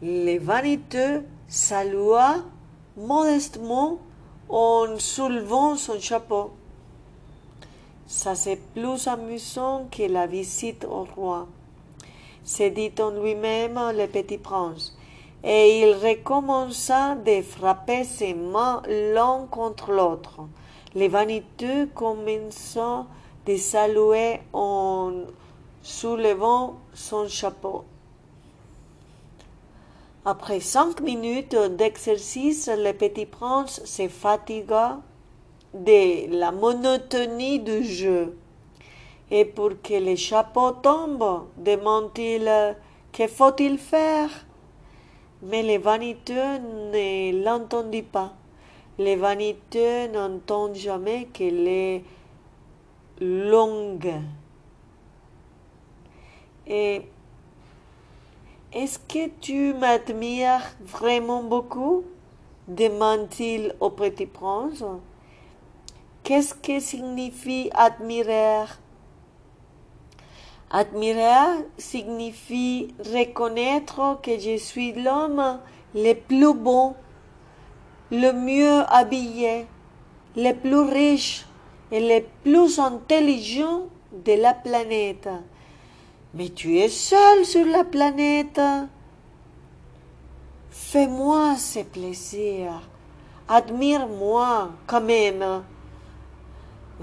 Le 0.02 0.38
vaniteux 0.40 1.24
salua 1.48 2.38
modestement 2.96 4.00
en 4.50 5.00
soulevant 5.00 5.76
son 5.76 6.00
chapeau. 6.00 6.52
Ça 8.06 8.36
c'est 8.36 8.62
plus 8.74 9.08
amusant 9.08 9.88
que 9.92 10.04
la 10.04 10.28
visite 10.28 10.86
au 10.86 11.06
roi, 11.16 11.48
se 12.44 12.70
dit 12.70 12.92
en 13.00 13.12
lui-même 13.12 13.80
le 13.96 14.08
petit 14.08 14.38
prince, 14.38 14.98
et 15.44 15.82
il 15.82 15.94
recommença 15.94 17.16
de 17.16 17.42
frapper 17.42 18.04
ses 18.04 18.34
mains 18.34 18.82
l'un 18.88 19.46
contre 19.50 19.92
l'autre. 19.92 20.42
Les 20.96 21.08
vaniteux 21.08 21.88
commençant 21.94 23.08
de 23.46 23.56
saluer 23.56 24.42
en 24.54 25.12
soulevant 25.82 26.76
son 26.94 27.28
chapeau. 27.28 27.86
Après 30.26 30.60
cinq 30.60 31.00
minutes 31.00 31.56
d'exercice, 31.56 32.70
le 32.72 32.92
petit 32.92 33.26
prince 33.26 33.82
se 33.86 34.08
fatigua 34.10 35.00
de 35.74 36.30
la 36.38 36.52
monotonie 36.52 37.60
du 37.60 37.84
jeu. 37.84 38.38
Et 39.32 39.46
pour 39.46 39.82
que 39.82 39.94
le 39.94 40.16
chapeau 40.16 40.72
tombe, 40.72 41.46
demande-t-il, 41.58 42.76
que 43.14 43.28
faut-il 43.28 43.78
faire? 43.78 44.30
Mais 45.42 45.64
le 45.64 45.82
vaniteux 45.82 46.58
ne 46.58 47.44
l'entendit 47.44 48.04
pas. 48.04 48.34
Les 48.98 49.16
vaniteux 49.16 50.08
n'entendent 50.08 50.76
jamais 50.76 51.28
que 51.34 51.44
les 51.44 52.04
longues. 53.22 54.22
Et 56.68 57.02
est-ce 58.74 59.00
que 59.00 59.30
tu 59.40 59.74
m'admires 59.74 60.76
vraiment 60.82 61.44
beaucoup? 61.44 62.04
demande-t-il 62.70 63.76
au 63.80 63.90
petit 63.90 64.28
prince. 64.28 64.84
Qu'est-ce 66.24 66.54
que 66.54 66.80
signifie 66.80 67.70
admirer? 67.74 68.66
Admirer 70.72 71.66
signifie 71.80 72.94
reconnaître 73.00 74.20
que 74.22 74.38
je 74.38 74.58
suis 74.58 74.94
l'homme 74.94 75.60
le 75.96 76.14
plus 76.14 76.54
beau, 76.54 76.94
le 78.12 78.32
mieux 78.34 78.84
habillé, 78.88 79.66
le 80.36 80.54
plus 80.54 80.82
riche 80.82 81.46
et 81.92 82.00
le 82.00 82.24
plus 82.44 82.78
intelligent 82.78 83.88
de 84.14 84.34
la 84.34 84.54
planète. 84.54 85.28
Mais 86.36 86.50
tu 86.50 86.78
es 86.78 86.90
seul 86.90 87.46
sur 87.46 87.66
la 87.66 87.84
planète. 87.84 88.62
Fais-moi 90.70 91.56
ce 91.58 91.80
plaisir. 91.80 92.88
Admire-moi 93.48 94.70
quand 94.86 95.02
même. 95.02 95.64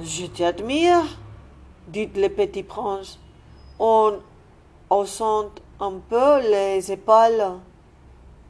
Je 0.00 0.26
t'admire, 0.26 1.02
dit 1.88 2.08
le 2.14 2.28
petit 2.28 2.62
prince, 2.62 3.18
en 3.78 4.12
haussant 4.90 5.50
un 5.80 5.94
peu 6.08 6.40
les 6.40 6.90
épaules. 6.90 7.58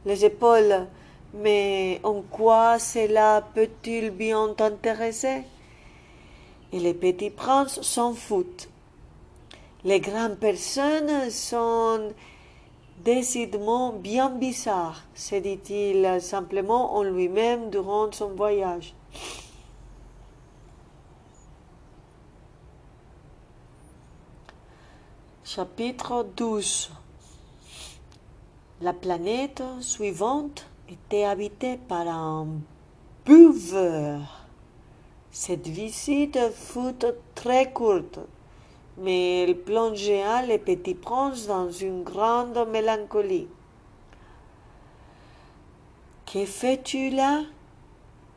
Les 0.05 0.25
épaules. 0.25 0.87
Mais 1.33 1.99
en 2.03 2.21
quoi 2.21 2.79
cela 2.79 3.43
peut-il 3.53 4.11
bien 4.11 4.53
t'intéresser? 4.55 5.43
Et 6.71 6.79
le 6.79 6.93
petit 6.93 7.29
prince 7.29 7.81
s'en 7.81 8.13
fout. 8.13 8.69
Les 9.83 9.99
grandes 9.99 10.37
personnes 10.37 11.29
sont 11.29 12.11
décidément 13.05 13.93
bien 13.93 14.29
bizarres, 14.29 15.03
se 15.13 15.35
dit-il 15.35 16.19
simplement 16.19 16.95
en 16.95 17.03
lui-même 17.03 17.69
durant 17.69 18.11
son 18.11 18.29
voyage. 18.29 18.93
Chapitre 25.49 26.25
12 26.35 26.91
La 28.81 28.91
planète 28.91 29.63
suivante 29.79 30.65
était 30.89 31.23
habitée 31.23 31.77
par 31.77 32.05
un 32.05 32.47
buveur. 33.25 34.19
Cette 35.31 35.65
visite 35.65 36.37
fut 36.53 37.05
très 37.33 37.71
courte 37.71 38.19
mais 38.97 39.43
elle 39.43 39.57
plongea 39.57 40.45
le 40.45 40.57
petit 40.57 40.95
prince 40.95 41.47
dans 41.47 41.71
une 41.71 42.03
grande 42.03 42.67
mélancolie. 42.69 43.47
Que 46.25 46.45
fais-tu 46.45 47.09
là? 47.11 47.43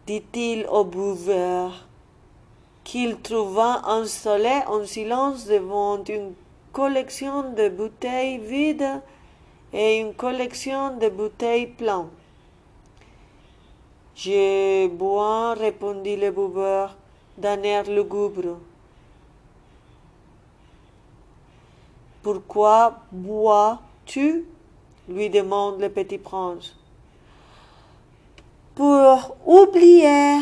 dit-il 0.06 0.64
au 0.68 0.84
buveur, 0.84 1.88
qu'il 2.84 3.20
trouva 3.20 3.82
installé 3.88 4.60
en 4.68 4.84
silence 4.86 5.46
devant 5.46 6.04
une 6.04 6.34
collection 6.72 7.52
de 7.52 7.68
bouteilles 7.68 8.38
vides 8.38 9.00
et 9.72 9.98
une 9.98 10.14
collection 10.14 10.96
de 10.96 11.09
bouteilles 11.09 11.66
pleines. 11.66 12.09
Je 14.14 14.88
bois, 14.88 15.54
répondit 15.54 16.16
le 16.16 16.30
buveur 16.30 16.96
d'un 17.38 17.62
air 17.62 17.85
lugubre. 17.85 18.59
Pourquoi 22.22 23.00
bois-tu? 23.11 24.44
lui 25.09 25.30
demande 25.30 25.80
le 25.80 25.88
petit 25.88 26.18
prince. 26.18 26.76
Pour 28.74 29.37
oublier, 29.44 30.37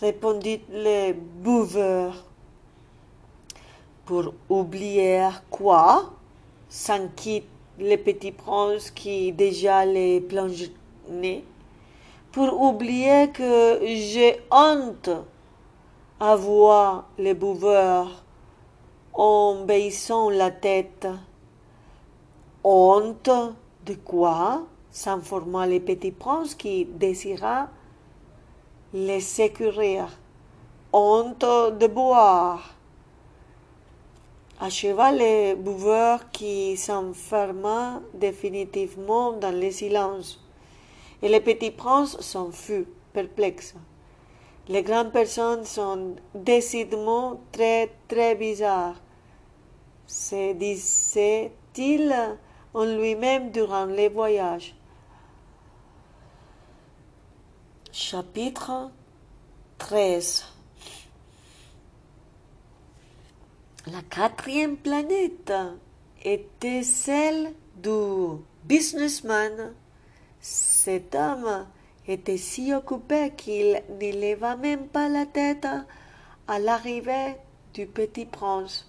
répondit 0.00 0.60
le 0.70 1.12
buveur. 1.12 2.27
Pour 4.08 4.32
oublier 4.48 5.28
quoi? 5.50 6.14
S'inquiète 6.70 7.44
le 7.78 7.96
petit 7.96 8.32
prince 8.32 8.90
qui 8.90 9.32
déjà 9.32 9.84
les 9.84 10.22
plongeait. 10.22 10.72
Pour 12.32 12.58
oublier 12.58 13.28
que 13.34 13.80
j'ai 13.84 14.40
honte 14.50 15.10
à 16.18 16.36
voir 16.36 17.04
le 17.18 17.34
buveur 17.34 18.24
en 19.12 19.66
baissant 19.66 20.30
la 20.30 20.52
tête. 20.52 21.06
Honte 22.64 23.30
de 23.84 23.92
quoi? 23.92 24.62
S'informa 24.90 25.66
le 25.66 25.80
petit 25.80 26.12
prince 26.12 26.54
qui 26.54 26.86
désira 26.86 27.68
les 28.94 29.20
sécuriser. 29.20 30.00
Honte 30.94 31.44
de 31.78 31.86
boire. 31.88 32.77
Acheva 34.60 35.12
le 35.12 35.54
buveur 35.54 36.30
qui 36.30 36.76
s'enferma 36.76 38.00
définitivement 38.14 39.32
dans 39.32 39.52
le 39.52 39.70
silence. 39.70 40.44
Et 41.22 41.28
le 41.28 41.40
petit 41.40 41.70
prince 41.70 42.20
s'en 42.20 42.50
fut 42.50 42.86
perplexe. 43.12 43.74
Les 44.68 44.82
grandes 44.82 45.12
personnes 45.12 45.64
sont 45.64 46.16
décidément 46.34 47.40
très 47.52 47.90
très 48.08 48.34
bizarres 48.34 48.96
se 50.08 50.54
disait-il 50.54 52.14
en 52.72 52.84
lui-même 52.84 53.50
durant 53.52 53.84
les 53.84 54.08
voyages. 54.08 54.74
Chapitre 57.92 58.90
13 59.76 60.57
La 63.92 64.02
quatrième 64.02 64.76
planète 64.76 65.52
était 66.22 66.82
celle 66.82 67.54
du 67.76 68.38
businessman. 68.64 69.72
Cet 70.40 71.14
homme 71.14 71.66
était 72.06 72.36
si 72.36 72.74
occupé 72.74 73.32
qu'il 73.34 73.82
ne 73.88 74.12
leva 74.12 74.56
même 74.56 74.88
pas 74.88 75.08
la 75.08 75.24
tête 75.24 75.66
à 76.46 76.58
l'arrivée 76.58 77.36
du 77.72 77.86
petit 77.86 78.26
prince. 78.26 78.86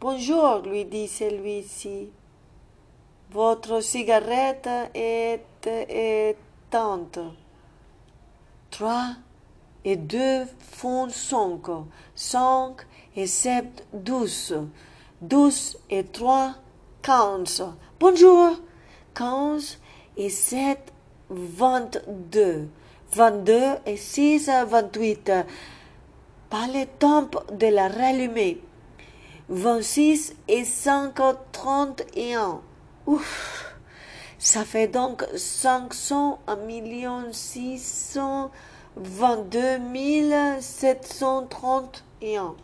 Bonjour, 0.00 0.60
lui 0.60 0.86
dit 0.86 1.08
celui-ci. 1.08 2.10
Votre 3.30 3.82
cigarette 3.82 4.68
est 4.94 5.66
éteinte. 5.66 7.18
Trois 8.70 9.16
et 9.86 9.96
deux 9.96 10.44
font 10.58 11.08
cinq. 11.08 11.62
Cinq 12.14 12.86
et 13.14 13.26
sept, 13.26 13.86
douze. 13.94 14.54
Douze 15.22 15.78
et 15.88 16.04
trois, 16.04 16.56
quinze. 17.00 17.64
Bonjour. 17.98 18.56
Quinze 19.14 19.78
et 20.16 20.28
sept, 20.28 20.92
vingt-deux. 21.30 22.68
Vingt-deux 23.12 23.76
et 23.86 23.96
six, 23.96 24.50
vingt-huit. 24.66 25.30
Pas 26.50 26.66
le 26.66 26.84
temps 26.98 27.30
de 27.52 27.68
la 27.68 27.88
rallumer. 27.88 28.60
26 29.48 30.34
et 30.48 30.64
531. 30.64 32.60
Ouf, 33.06 33.76
ça 34.38 34.64
fait 34.64 34.88
donc 34.88 35.24
500 35.36 36.40
1 36.48 36.56
million 36.56 37.32
622 38.96 40.60
731. 40.60 42.56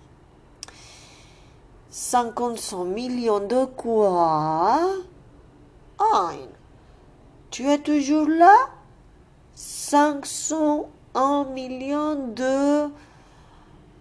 55 1.90 2.84
millions 2.84 3.40
de 3.40 3.66
quoi? 3.66 4.80
Ein. 5.98 6.48
Tu 7.50 7.68
es 7.68 7.78
toujours 7.78 8.26
là? 8.28 8.54
501 9.54 11.44
millions 11.52 12.14
de... 12.14 12.88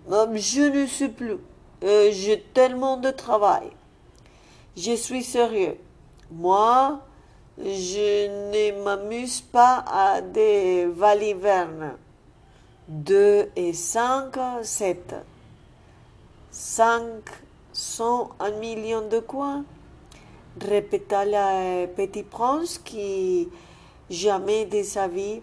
Je 0.09 0.61
ne 0.69 0.87
sais 0.87 1.09
plus. 1.09 1.35
Euh, 1.83 2.11
j'ai 2.13 2.41
tellement 2.53 2.95
de 2.95 3.11
travail. 3.11 3.71
Je 4.77 4.93
suis 4.93 5.23
sérieux. 5.23 5.77
Moi, 6.31 7.01
je 7.57 8.27
ne 8.51 8.83
m'amuse 8.83 9.41
pas 9.41 9.83
à 9.85 10.21
des 10.21 10.85
valivernes. 10.85 11.97
Deux 12.87 13.49
et 13.55 13.73
cinq, 13.73 14.37
sept. 14.63 15.15
Cinq 16.49 17.29
sont 17.71 18.29
un 18.39 18.51
million 18.51 19.07
de 19.07 19.19
quoi 19.19 19.63
répéta 20.59 21.23
le 21.25 21.85
petit 21.87 22.23
prince 22.23 22.77
qui 22.77 23.47
jamais 24.09 24.65
de 24.65 24.83
sa 24.83 25.07
vie 25.07 25.41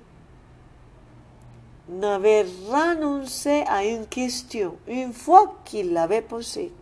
n'avait 1.88 2.44
renoncé 2.68 3.64
à 3.66 3.84
une 3.84 4.06
question 4.06 4.76
une 4.86 5.12
fois 5.14 5.54
qu'il 5.64 5.92
l'avait 5.92 6.22
posée. 6.22 6.72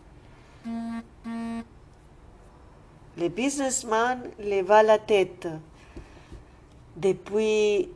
Le 3.17 3.29
businessman 3.29 4.21
leva 4.39 4.83
la 4.83 4.99
tête. 4.99 5.47
Depuis 6.97 7.89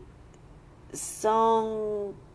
154, 0.92 2.29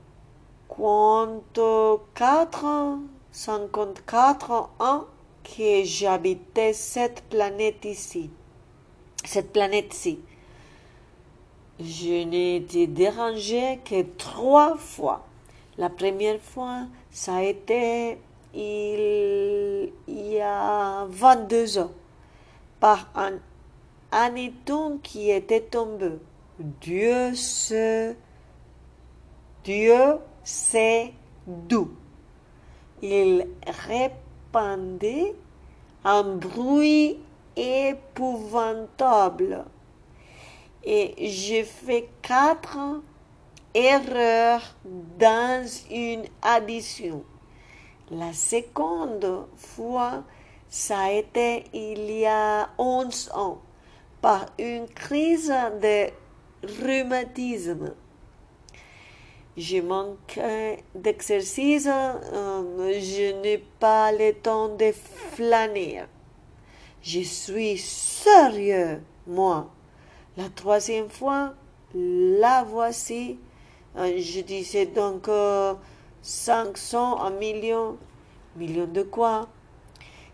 54 3.32 4.70
ans 4.80 5.06
que 5.44 5.84
j'habitais 5.84 6.74
cette 6.74 7.22
planète 7.30 7.86
ici, 7.86 8.30
cette 9.24 9.54
planète-ci. 9.54 10.20
Je 11.80 12.24
n'ai 12.24 12.58
été 12.58 12.88
dérangé 12.88 13.80
que 13.84 14.02
trois 14.18 14.78
fois. 14.78 15.26
La 15.78 15.90
première 15.90 16.40
fois, 16.40 16.88
ça 17.12 17.36
a 17.36 17.44
été 17.44 18.18
il, 18.54 19.92
y 20.08 20.40
a 20.40 21.06
22 21.10 21.80
ans, 21.80 21.92
par 22.80 23.10
un 23.16 23.34
anéton 24.12 25.00
qui 25.04 25.30
était 25.30 25.62
tombé. 25.62 26.12
Dieu 26.60 27.34
se, 27.36 28.16
Dieu 29.66 30.18
c'est 30.46 31.12
d'où. 31.46 31.90
Il 33.02 33.48
répandait 33.88 35.36
un 36.06 36.24
bruit 36.24 37.20
épouvantable. 37.56 39.66
Et 40.84 41.16
j'ai 41.28 41.64
fait 41.64 42.10
quatre 42.22 43.02
erreurs 43.74 44.76
dans 45.20 45.68
une 45.90 46.26
addition. 46.44 47.24
La 48.12 48.34
seconde 48.34 49.48
fois, 49.58 50.24
ça 50.70 51.00
a 51.00 51.12
été 51.12 51.64
il 51.74 52.12
y 52.12 52.28
a 52.28 52.70
11 52.78 53.32
ans, 53.34 53.62
par 54.22 54.46
une 54.60 54.88
crise 54.88 55.52
de 55.82 56.12
rhumatisme. 56.84 57.96
Je 59.58 59.80
manque 59.80 60.38
d'exercice, 60.94 61.88
euh, 61.88 63.00
je 63.00 63.42
n'ai 63.42 63.58
pas 63.58 64.12
le 64.12 64.34
temps 64.34 64.68
de 64.68 64.92
flâner. 64.92 66.04
Je 67.02 67.22
suis 67.22 67.78
sérieux, 67.78 69.02
moi. 69.26 69.70
La 70.36 70.50
troisième 70.50 71.10
fois, 71.10 71.54
la 71.94 72.64
voici. 72.64 73.40
Euh, 73.96 74.18
je 74.18 74.42
disais 74.42 74.88
donc 74.88 75.30
500, 76.22 77.22
un 77.22 77.30
million. 77.30 77.98
Million 78.58 78.88
de 78.88 79.04
quoi? 79.04 79.48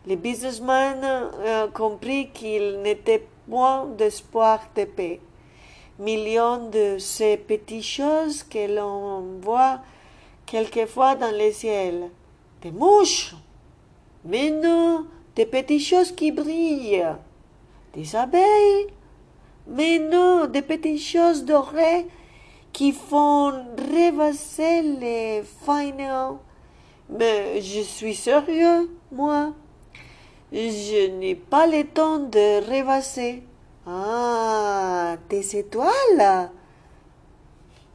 Les 0.07 0.15
businessmen 0.15 1.03
ont 1.03 1.71
compris 1.71 2.31
qu'il 2.31 2.81
n'était 2.81 3.27
point 3.47 3.85
d'espoir 3.85 4.61
de 4.75 4.85
paix 4.85 5.19
millions 6.01 6.69
de 6.69 6.97
ces 6.97 7.37
petites 7.37 7.83
choses 7.83 8.43
que 8.43 8.75
l'on 8.75 9.39
voit 9.39 9.79
quelquefois 10.45 11.15
dans 11.15 11.31
le 11.31 11.51
ciel. 11.51 12.09
Des 12.61 12.71
mouches, 12.71 13.35
mais 14.25 14.49
non, 14.49 15.05
des 15.35 15.45
petites 15.45 15.85
choses 15.85 16.11
qui 16.11 16.31
brillent. 16.31 17.15
Des 17.93 18.15
abeilles, 18.15 18.87
mais 19.67 19.99
non, 19.99 20.47
des 20.47 20.61
petites 20.61 21.01
choses 21.01 21.45
dorées 21.45 22.07
qui 22.73 22.91
font 22.91 23.53
rêvasser 23.93 24.81
les 24.81 25.43
fainéants. 25.65 26.39
Mais 27.09 27.61
je 27.61 27.81
suis 27.81 28.15
sérieux, 28.15 28.89
moi. 29.11 29.53
Je 30.51 31.07
n'ai 31.07 31.35
pas 31.35 31.67
le 31.67 31.83
temps 31.83 32.19
de 32.19 32.65
rêvasser. 32.67 33.43
Ah, 33.87 35.17
des 35.29 35.57
étoiles. 35.57 36.51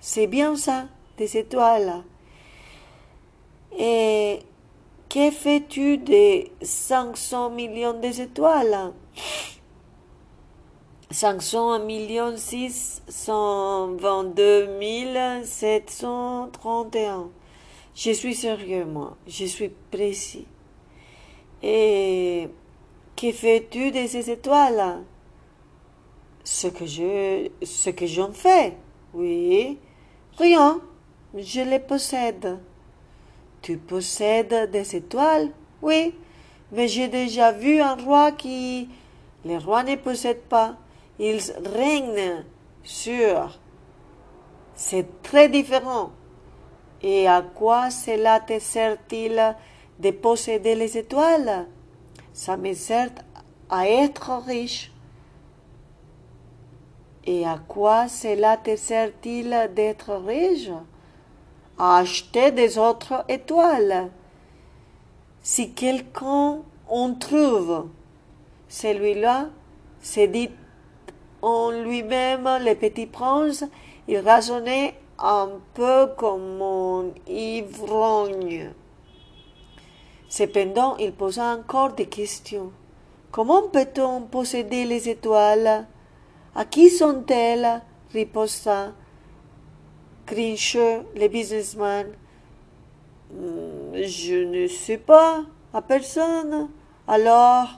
C'est 0.01 0.26
bien 0.26 0.57
ça, 0.57 0.87
des 1.16 1.37
étoiles. 1.37 2.03
Et 3.78 4.41
que 5.09 5.30
fais-tu 5.30 5.99
des 5.99 6.51
500 6.62 7.51
millions 7.51 8.01
d'étoiles 8.01 8.93
500 11.11 11.80
millions 11.84 12.37
622 12.37 14.80
731. 15.45 17.30
Je 17.95 18.11
suis 18.11 18.34
sérieux, 18.34 18.84
moi. 18.84 19.16
Je 19.26 19.45
suis 19.45 19.70
précis. 19.91 20.47
Et 21.62 22.49
que 23.16 23.32
fais-tu 23.32 23.93
de 23.93 24.07
ces 24.07 24.30
étoiles? 24.30 25.05
Ce 26.47 26.68
que 26.68 26.86
je, 26.86 27.51
ce 27.64 27.90
que 27.90 28.07
j'en 28.07 28.32
fais. 28.32 28.76
Oui. 29.12 29.78
Rien. 30.38 30.80
Je 31.34 31.61
les 31.61 31.80
possède. 31.80 32.59
Tu 33.62 33.76
possèdes 33.76 34.70
des 34.70 34.94
étoiles? 34.94 35.51
Oui. 35.82 36.14
Mais 36.70 36.86
j'ai 36.86 37.09
déjà 37.09 37.51
vu 37.51 37.80
un 37.80 37.97
roi 37.97 38.30
qui, 38.32 38.88
les 39.44 39.59
rois 39.59 39.82
ne 39.82 39.97
possèdent 39.97 40.49
pas. 40.49 40.76
Ils 41.18 41.40
règnent 41.74 42.44
sur. 42.84 43.59
C'est 44.76 45.22
très 45.22 45.49
différent. 45.49 46.12
Et 47.03 47.26
à 47.26 47.42
quoi 47.42 47.90
cela 47.90 48.38
te 48.38 48.59
sert-il 48.61 49.57
de 49.99 50.11
posséder 50.12 50.76
les 50.76 50.97
étoiles? 50.97 51.66
Ça 52.32 52.57
me 52.57 52.72
sert 52.72 53.11
à 53.68 53.88
être 53.88 54.30
riche. 54.47 54.92
Et 57.27 57.45
à 57.45 57.59
quoi 57.66 58.09
cela 58.09 58.57
te 58.57 58.77
sert-il 58.77 59.70
d'être 59.74 60.14
riche? 60.14 60.70
À 61.79 61.99
acheter 61.99 62.53
des 62.53 62.79
autres 62.79 63.24
étoiles. 63.29 64.11
Si 65.43 65.72
quelqu'un 65.72 66.59
en 66.89 67.14
trouve, 67.14 67.89
celui-là 68.68 69.49
c'est 70.01 70.29
dit 70.29 70.51
en 71.43 71.70
lui-même, 71.70 72.49
le 72.61 72.74
petit 72.74 73.07
prince, 73.07 73.64
il 74.09 74.18
raisonnait 74.18 74.95
un 75.18 75.51
peu 75.74 76.09
comme 76.16 76.62
un 76.62 77.05
ivrogne. 77.31 78.72
Cependant, 80.29 80.97
il 80.97 81.12
posa 81.12 81.55
encore 81.55 81.93
des 81.93 82.07
questions. 82.07 82.72
Comment 83.31 83.62
peut-on 83.68 84.22
posséder 84.22 84.85
les 84.85 85.09
étoiles? 85.09 85.87
À 86.57 86.64
qui 86.64 86.88
sont-elles 86.88 87.82
riposta 88.12 88.92
Crenshaw, 90.24 91.04
le 91.14 91.28
businessman. 91.28 92.07
Hmm, 93.30 93.94
je 93.94 94.42
ne 94.42 94.66
sais 94.66 94.96
pas, 94.96 95.44
à 95.72 95.82
personne. 95.82 96.68
Alors, 97.07 97.68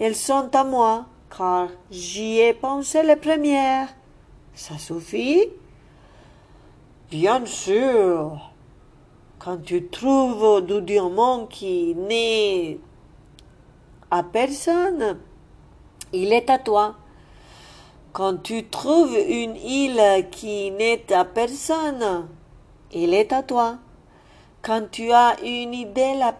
elles 0.00 0.16
sont 0.16 0.48
à 0.54 0.64
moi, 0.64 1.06
car 1.36 1.68
j'y 1.90 2.38
ai 2.40 2.54
pensé 2.54 3.02
les 3.02 3.16
premières. 3.16 3.94
Ça 4.54 4.78
suffit? 4.78 5.44
Bien 7.10 7.44
sûr. 7.44 8.50
Quand 9.38 9.58
tu 9.62 9.86
trouves 9.88 10.64
du 10.66 10.80
diamant 10.80 11.46
qui 11.46 11.94
n'est 11.94 12.80
à 14.10 14.22
personne, 14.22 15.18
il 16.12 16.32
est 16.32 16.48
à 16.50 16.58
toi. 16.58 16.96
Quand 18.16 18.42
tu 18.42 18.64
trouves 18.64 19.14
une 19.14 19.56
île 19.56 20.26
qui 20.30 20.70
n'est 20.70 21.12
à 21.12 21.26
personne, 21.26 22.26
elle 22.90 23.12
est 23.12 23.30
à 23.30 23.42
toi. 23.42 23.76
Quand 24.62 24.90
tu 24.90 25.12
as 25.12 25.36
une 25.44 25.74
idée 25.74 26.14
la 26.14 26.34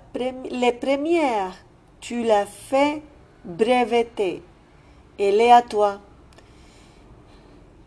les 0.51 0.73
premières, 0.73 1.53
tu 2.01 2.23
la 2.23 2.47
fais 2.47 3.03
breveter. 3.45 4.43
Elle 5.19 5.39
est 5.39 5.53
à 5.53 5.61
toi. 5.61 6.01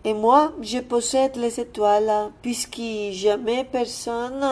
Et 0.03 0.13
moi, 0.13 0.53
je 0.61 0.77
possède 0.81 1.35
les 1.37 1.59
étoiles, 1.59 2.29
puisque 2.43 2.79
jamais 3.13 3.63
personne 3.63 4.45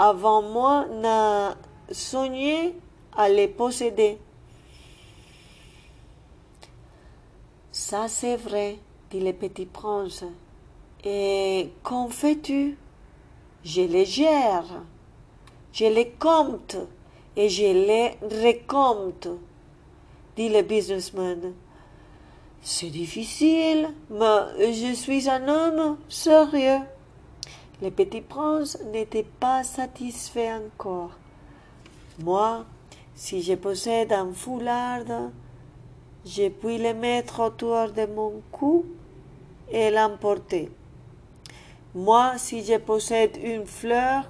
avant 0.00 0.42
moi 0.42 0.84
n'a 1.00 1.54
songé 1.92 2.74
à 3.16 3.28
les 3.28 3.46
posséder. 3.46 4.18
Ça 7.72 8.08
c'est 8.08 8.36
vrai, 8.36 8.78
dit 9.10 9.20
le 9.20 9.32
petit 9.32 9.66
prince. 9.66 10.24
Et 11.04 11.70
qu'en 11.82 12.08
fais-tu? 12.08 12.76
Je 13.62 13.82
les 13.82 14.04
gère, 14.04 14.82
je 15.72 15.84
les 15.84 16.10
compte 16.10 16.76
et 17.36 17.48
je 17.48 17.62
les 17.62 18.16
recompte, 18.22 19.28
dit 20.36 20.48
le 20.48 20.62
businessman. 20.62 21.52
C'est 22.62 22.90
difficile, 22.90 23.90
mais 24.10 24.72
je 24.72 24.92
suis 24.94 25.28
un 25.28 25.46
homme 25.48 25.98
sérieux. 26.08 26.80
Le 27.82 27.90
petit 27.90 28.20
prince 28.20 28.78
n'était 28.92 29.26
pas 29.38 29.64
satisfait 29.64 30.52
encore. 30.52 31.12
Moi, 32.22 32.64
si 33.14 33.42
je 33.42 33.54
possède 33.54 34.12
un 34.12 34.32
foulard, 34.32 35.04
je 36.24 36.48
puis 36.48 36.78
le 36.78 36.94
mettre 36.94 37.40
autour 37.40 37.90
de 37.90 38.06
mon 38.06 38.42
cou 38.52 38.84
et 39.70 39.90
l'emporter. 39.90 40.70
Moi, 41.94 42.34
si 42.36 42.64
je 42.64 42.76
possède 42.76 43.36
une 43.42 43.66
fleur, 43.66 44.28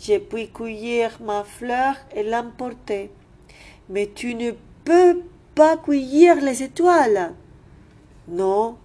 je 0.00 0.18
puis 0.18 0.50
cueillir 0.50 1.18
ma 1.20 1.44
fleur 1.44 1.96
et 2.14 2.22
l'emporter. 2.22 3.10
Mais 3.88 4.10
tu 4.14 4.34
ne 4.34 4.52
peux 4.84 5.22
pas 5.54 5.76
cueillir 5.76 6.36
les 6.36 6.62
étoiles. 6.62 7.34
Non, 8.28 8.76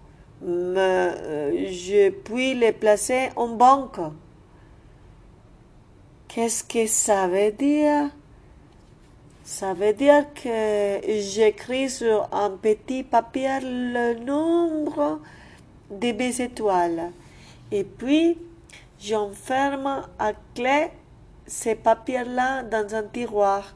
mais 0.42 0.80
euh, 0.80 1.72
je 1.72 2.10
puis 2.10 2.54
les 2.56 2.74
placer 2.74 3.30
en 3.36 3.50
banque. 3.50 4.00
Qu'est-ce 6.28 6.64
que 6.64 6.86
ça 6.88 7.28
veut 7.28 7.52
dire? 7.52 8.10
Ça 9.48 9.74
veut 9.74 9.94
dire 9.94 10.26
que 10.34 11.00
j'écris 11.22 11.90
sur 11.90 12.28
un 12.34 12.50
petit 12.50 13.04
papier 13.04 13.60
le 13.62 14.16
nombre 14.26 15.22
des 15.90 16.12
belles 16.12 16.42
étoiles. 16.42 17.14
Et 17.72 17.86
puis, 17.86 18.38
j'enferme 19.00 20.04
à 20.20 20.34
clé 20.54 20.90
ces 21.46 21.76
papiers-là 21.76 22.64
dans 22.64 22.94
un 22.94 23.04
tiroir. 23.04 23.74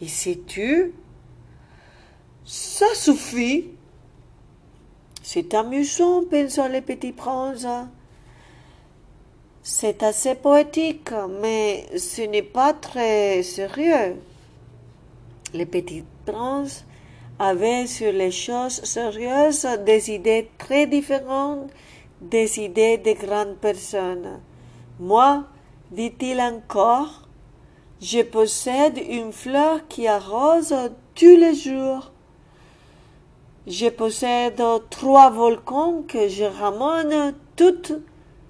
Et 0.00 0.06
sais-tu, 0.06 0.92
ça 2.44 2.94
suffit. 2.94 3.72
C'est 5.20 5.52
amusant, 5.52 6.22
pensant 6.30 6.68
le 6.68 6.80
petit 6.80 7.10
prince. 7.10 7.66
C'est 9.64 10.04
assez 10.04 10.36
poétique, 10.36 11.10
mais 11.40 11.88
ce 11.98 12.22
n'est 12.22 12.42
pas 12.42 12.72
très 12.72 13.42
sérieux. 13.42 14.14
Le 15.54 15.64
petit 15.64 16.04
prince 16.26 16.84
avait 17.38 17.86
sur 17.86 18.12
les 18.12 18.32
choses 18.32 18.82
sérieuses 18.82 19.66
des 19.86 20.10
idées 20.10 20.50
très 20.58 20.86
différentes 20.86 21.70
des 22.20 22.58
idées 22.58 22.98
de 22.98 23.12
grandes 23.12 23.56
personnes. 23.58 24.40
Moi, 24.98 25.44
dit-il 25.90 26.40
encore, 26.40 27.28
je 28.00 28.22
possède 28.22 28.98
une 28.98 29.32
fleur 29.32 29.86
qui 29.88 30.06
arrose 30.08 30.74
tous 31.14 31.36
les 31.36 31.54
jours. 31.54 32.10
Je 33.66 33.88
possède 33.88 34.62
trois 34.90 35.30
volcans 35.30 36.02
que 36.06 36.28
je 36.28 36.44
ramène 36.44 37.34
toutes 37.56 37.94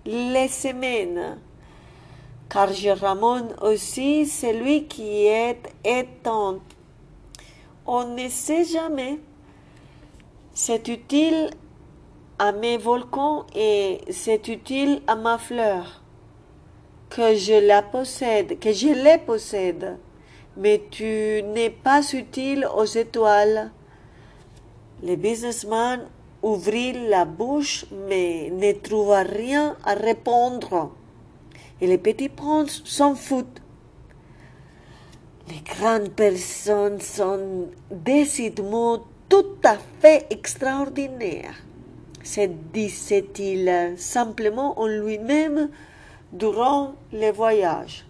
les 0.07 0.49
semaines, 0.49 1.39
car 2.49 2.73
je 2.73 2.91
ramène 2.91 3.55
aussi 3.63 4.27
celui 4.27 4.85
qui 4.87 5.27
est 5.27 5.63
éteint. 5.85 6.59
On 7.87 8.05
ne 8.05 8.29
sait 8.31 8.65
jamais. 8.65 9.19
C'est 10.55 10.89
utile 10.89 11.51
à 12.39 12.53
mes 12.53 12.79
volcans 12.79 13.45
et 13.55 14.01
c'est 14.11 14.49
utile 14.49 15.03
à 15.07 15.17
ma 15.17 15.37
fleur 15.37 16.01
que 17.11 17.35
je 17.35 17.67
la 17.67 17.83
possède, 17.83 18.59
que 18.59 18.73
je 18.73 18.89
les 18.89 19.19
possède, 19.19 19.99
mais 20.57 20.83
tu 20.91 21.43
n'es 21.45 21.71
pas 21.71 22.01
utile 22.13 22.67
aux 22.75 22.87
étoiles. 22.87 23.71
Le 25.03 25.17
businessman 25.17 26.09
ouvrit 26.43 27.09
la 27.09 27.25
bouche, 27.25 27.85
mais 28.09 28.51
ne 28.51 28.73
trouva 28.73 29.23
rien 29.23 29.77
à 29.85 29.95
répondre. 29.95 30.91
Et 31.81 31.87
les 31.87 31.99
petits 31.99 32.31
princes 32.31 32.83
s'en 32.85 33.15
foutent. 33.15 33.61
Les 35.49 35.63
grandes 35.79 36.11
personnes 36.11 37.01
sont 37.01 37.69
décidément 37.91 39.05
tout 39.29 39.57
à 39.65 39.77
fait 40.01 40.27
extraordinaires 40.31 41.55
se 42.25 42.49
disait-il 42.73 43.95
simplement 43.97 44.79
en 44.81 44.87
lui-même 44.87 45.69
durant 46.33 46.95
le 47.13 47.31
voyage. 47.31 48.07